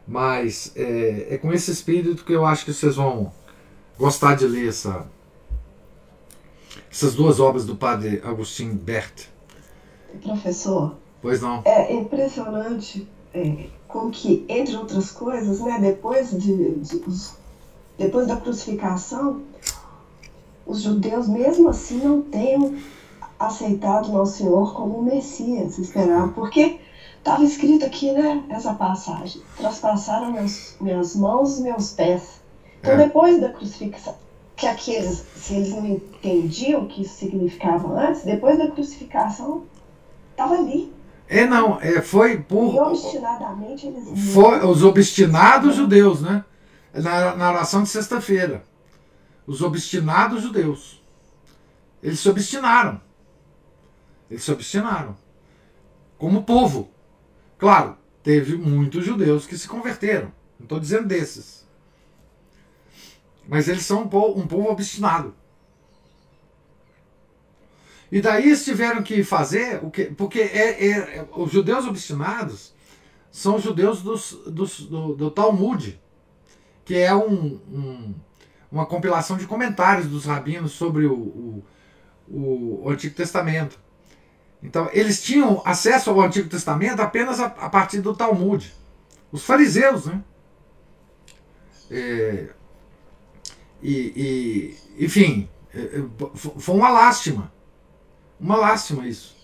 [0.05, 3.31] Mas é, é com esse espírito que eu acho que vocês vão
[3.97, 5.07] gostar de ler essa,
[6.91, 9.27] essas duas obras do padre Agostinho Bert.
[10.21, 10.95] Professor.
[11.21, 11.61] Pois não.
[11.63, 17.01] É impressionante é, como que, entre outras coisas, né, depois, de, de
[17.97, 19.43] depois da crucificação,
[20.65, 22.75] os judeus mesmo assim não tenham
[23.47, 26.79] aceitado Nosso Senhor como o Messias, esperar, porque
[27.17, 32.41] estava escrito aqui, né, essa passagem, traspassaram meus, minhas mãos e meus pés
[32.81, 32.97] então, é.
[32.97, 34.17] depois da crucificação,
[34.55, 39.65] que aqueles, se eles não entendiam o que isso significava antes, depois da crucificação,
[40.31, 40.91] estava ali.
[41.29, 42.73] É, não, é, foi por.
[42.73, 44.33] E obstinadamente eles.
[44.33, 46.43] Foi, os obstinados judeus, né?
[46.93, 48.65] Na, na oração de sexta-feira.
[49.47, 51.01] Os obstinados judeus.
[52.03, 52.99] Eles se obstinaram.
[54.31, 55.15] Eles se obstinaram.
[56.17, 56.89] Como povo.
[57.59, 60.31] Claro, teve muitos judeus que se converteram.
[60.57, 61.67] Não estou dizendo desses.
[63.47, 65.35] Mas eles são um povo, um povo obstinado.
[68.11, 70.05] E daí eles tiveram que fazer o que.
[70.05, 72.73] Porque é, é, os judeus obstinados
[73.31, 75.99] são os judeus dos, dos, do, do Talmud,
[76.83, 78.15] que é um, um,
[78.71, 83.79] uma compilação de comentários dos rabinos sobre o, o, o, Antigo Testamento.
[84.63, 88.73] Então, eles tinham acesso ao Antigo Testamento apenas a, a partir do Talmud.
[89.31, 90.23] Os fariseus, né?
[91.89, 92.49] É,
[93.81, 96.03] e, e enfim, é, é,
[96.35, 97.51] foi uma lástima.
[98.39, 99.35] Uma lástima isso.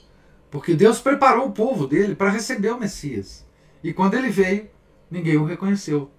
[0.51, 3.45] Porque Deus preparou o povo dele para receber o Messias.
[3.83, 4.69] E quando ele veio,
[5.09, 6.11] ninguém o reconheceu.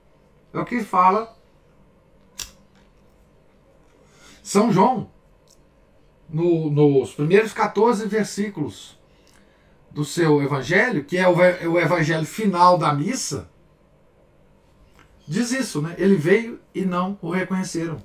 [0.53, 1.36] É o que fala
[4.42, 5.11] São João,
[6.29, 8.99] no, nos primeiros 14 versículos
[9.91, 13.49] do seu evangelho, que é o, o evangelho final da missa,
[15.26, 15.95] diz isso, né?
[15.99, 18.03] Ele veio e não o reconheceram.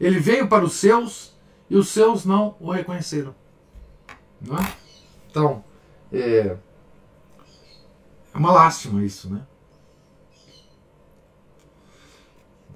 [0.00, 1.34] Ele veio para os seus
[1.68, 3.34] e os seus não o reconheceram.
[4.40, 4.72] Não é?
[5.30, 5.64] Então,
[6.12, 6.56] é,
[8.32, 9.46] é uma lástima isso, né?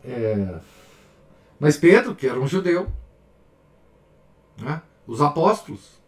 [0.02, 0.60] É,
[1.58, 2.90] mas Pedro, que era um judeu,
[4.60, 4.82] né?
[5.06, 6.00] os apóstolos,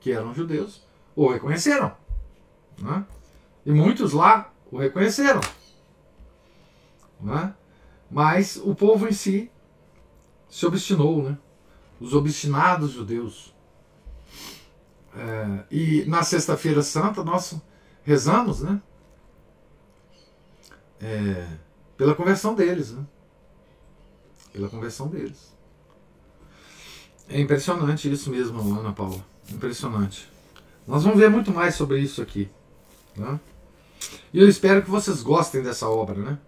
[0.00, 0.82] que eram judeus,
[1.16, 1.96] o reconheceram.
[2.78, 3.04] Né?
[3.64, 5.40] E muitos lá o reconheceram.
[7.20, 7.54] Né?
[8.10, 9.50] Mas o povo em si
[10.48, 11.38] se obstinou, né?
[12.00, 13.54] Os obstinados judeus.
[15.16, 17.56] É, e na Sexta-feira Santa nós
[18.04, 18.80] rezamos, né?
[21.00, 21.48] É,
[21.96, 23.04] pela conversão deles, né?
[24.52, 25.53] Pela conversão deles.
[27.28, 29.24] É impressionante isso mesmo, Ana Paula.
[29.50, 30.28] Impressionante.
[30.86, 32.50] Nós vamos ver muito mais sobre isso aqui.
[33.16, 33.40] Né?
[34.32, 36.38] E eu espero que vocês gostem dessa obra, né?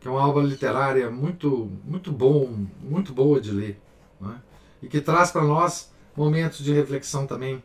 [0.00, 3.80] que é uma obra literária muito, muito bom, muito boa de ler,
[4.20, 4.40] né?
[4.82, 7.62] e que traz para nós momentos de reflexão também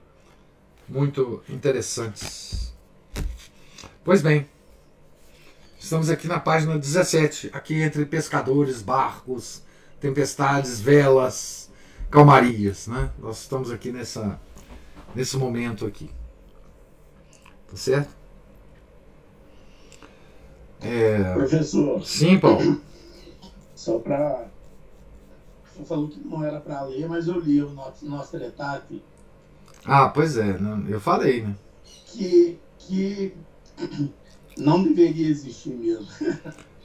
[0.87, 2.73] muito interessantes.
[4.03, 4.47] Pois bem,
[5.79, 9.61] estamos aqui na página 17, aqui entre pescadores, barcos,
[9.99, 11.68] tempestades, velas,
[12.09, 13.11] calmarias, né?
[13.19, 14.39] Nós estamos aqui nessa
[15.15, 16.09] nesse momento aqui.
[17.69, 18.09] Tá certo?
[20.81, 21.33] É...
[21.33, 22.05] Professor.
[22.05, 22.81] Sim, Paulo.
[23.75, 24.47] Só para.
[25.65, 29.01] Você falou que não era para ler, mas eu li o nosso Etate.
[29.85, 30.57] Ah, pois é,
[30.89, 31.55] eu falei, né?
[32.07, 33.33] Que, que
[34.57, 36.07] não deveria existir mesmo.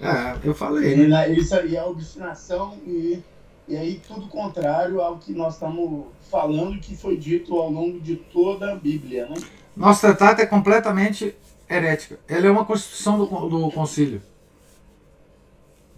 [0.01, 1.09] É, eu falei.
[1.09, 1.33] Né?
[1.33, 3.23] Isso aí é obstinação e,
[3.67, 8.17] e aí tudo contrário ao que nós estamos falando que foi dito ao longo de
[8.17, 9.37] toda a Bíblia, né?
[9.77, 11.35] Nosso tratado é completamente
[11.69, 12.19] herética.
[12.29, 14.23] Ela é uma constituição do, do concílio.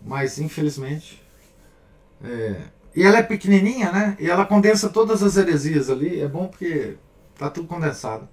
[0.05, 1.23] Mas, infelizmente.
[2.25, 2.61] É...
[2.95, 4.17] E ela é pequenininha, né?
[4.19, 6.21] E ela condensa todas as heresias ali.
[6.21, 6.97] É bom porque
[7.37, 8.27] tá tudo condensado.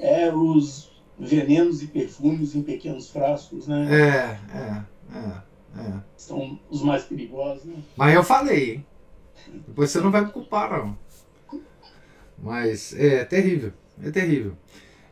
[0.00, 3.86] É, os venenos e perfumes em pequenos frascos, né?
[3.90, 5.42] É, é, é.
[5.76, 6.00] É.
[6.16, 7.76] São os mais perigosos, né?
[7.96, 8.84] Mas eu falei?
[9.66, 10.98] Depois você não vai me culpar, não.
[12.38, 13.72] Mas é terrível,
[14.02, 14.56] é terrível.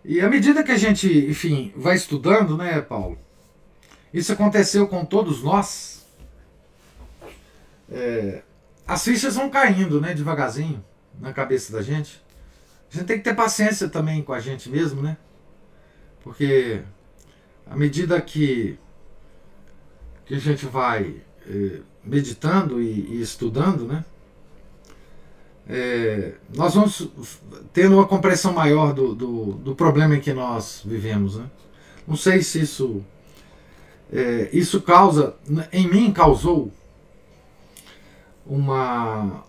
[0.05, 3.19] E à medida que a gente, enfim, vai estudando, né, Paulo?
[4.13, 6.07] Isso aconteceu com todos nós.
[7.91, 8.43] É,
[8.87, 10.85] as fichas vão caindo, né, devagarzinho,
[11.21, 12.23] na cabeça da gente.
[12.91, 15.17] A gente tem que ter paciência também com a gente mesmo, né?
[16.23, 16.83] Porque
[17.67, 18.79] à medida que,
[20.27, 21.17] que a gente vai
[21.47, 24.05] é, meditando e, e, estudando, né?
[25.69, 27.09] É, nós vamos
[27.73, 31.37] tendo uma compreensão maior do, do, do, problema em que nós vivemos.
[31.37, 31.47] Né?
[32.07, 33.05] Não sei se isso,
[34.13, 35.37] é, isso causa,
[35.73, 36.73] em mim causou
[38.45, 39.45] uma.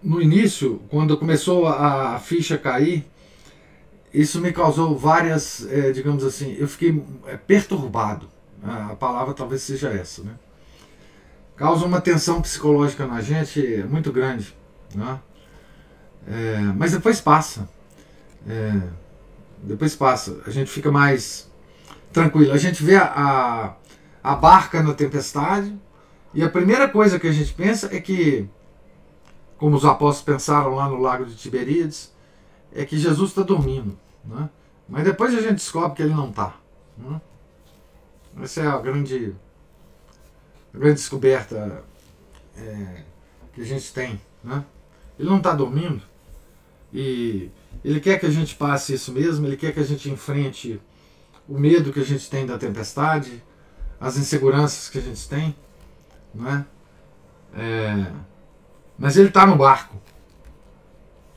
[0.00, 3.04] No início, quando começou a, a ficha cair,
[4.12, 8.28] isso me causou várias, é, digamos assim, eu fiquei é, perturbado.
[8.62, 10.34] A palavra talvez seja essa, né?
[11.56, 14.54] Causa uma tensão psicológica na gente muito grande,
[14.94, 15.18] né?
[16.26, 17.68] É, mas depois passa.
[18.48, 18.80] É,
[19.62, 20.40] depois passa.
[20.46, 21.50] A gente fica mais
[22.12, 22.52] tranquilo.
[22.52, 25.76] A gente vê a, a, a barca na tempestade
[26.34, 28.48] e a primeira coisa que a gente pensa é que,
[29.58, 32.11] como os apóstolos pensaram lá no lago de Tiberíades,
[32.74, 33.98] é que Jesus está dormindo.
[34.24, 34.48] Né?
[34.88, 36.56] Mas depois a gente descobre que ele não está.
[36.96, 37.20] Né?
[38.42, 39.34] Essa é a grande,
[40.74, 41.84] a grande descoberta
[42.56, 43.02] é,
[43.52, 44.20] que a gente tem.
[44.42, 44.64] Né?
[45.18, 46.02] Ele não está dormindo
[46.92, 47.50] e
[47.84, 50.80] ele quer que a gente passe isso mesmo, ele quer que a gente enfrente
[51.48, 53.42] o medo que a gente tem da tempestade,
[54.00, 55.54] as inseguranças que a gente tem.
[56.34, 56.64] Né?
[57.54, 58.12] É,
[58.98, 60.00] mas ele está no barco.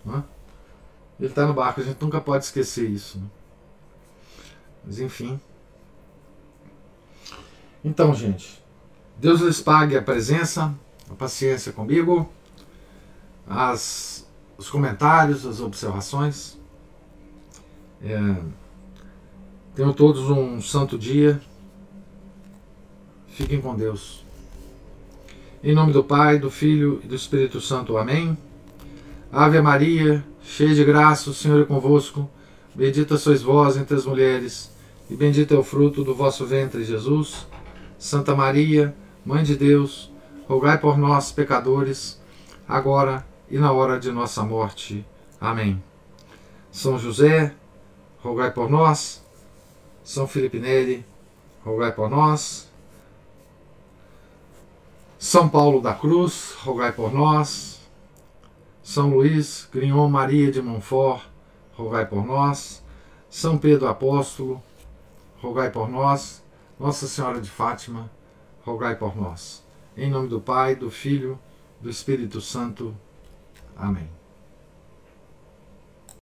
[0.06, 0.24] Né?
[1.20, 3.18] Ele está no barco, a gente nunca pode esquecer isso.
[3.18, 3.26] Né?
[4.86, 5.40] Mas enfim.
[7.84, 8.62] Então, gente,
[9.18, 10.74] Deus lhes pague a presença,
[11.10, 12.30] a paciência comigo,
[13.48, 16.58] as, os comentários, as observações.
[18.02, 18.36] É,
[19.74, 21.42] tenham todos um santo dia.
[23.28, 24.24] Fiquem com Deus.
[25.64, 27.98] Em nome do Pai, do Filho e do Espírito Santo.
[27.98, 28.38] Amém.
[29.32, 32.30] Ave Maria cheia de graça, o Senhor é convosco.
[32.74, 34.72] Bendita sois vós entre as mulheres,
[35.10, 37.48] e bendito é o fruto do vosso ventre, Jesus.
[37.98, 40.12] Santa Maria, Mãe de Deus,
[40.48, 42.22] rogai por nós, pecadores,
[42.68, 45.04] agora e na hora de nossa morte.
[45.42, 45.82] Amém.
[46.72, 47.54] São José,
[48.20, 49.24] rogai por nós.
[50.04, 51.04] São Felipe Neri,
[51.64, 52.70] rogai por nós.
[55.18, 57.75] São Paulo da Cruz, rogai por nós.
[58.86, 61.24] São Luís, Grignon Maria de Montfort,
[61.74, 62.86] rogai por nós.
[63.28, 64.62] São Pedro Apóstolo,
[65.42, 66.44] rogai por nós.
[66.80, 68.12] Nossa Senhora de Fátima,
[68.64, 69.66] rogai por nós.
[69.98, 71.40] Em nome do Pai, do Filho,
[71.82, 72.96] do Espírito Santo.
[73.76, 74.08] Amém.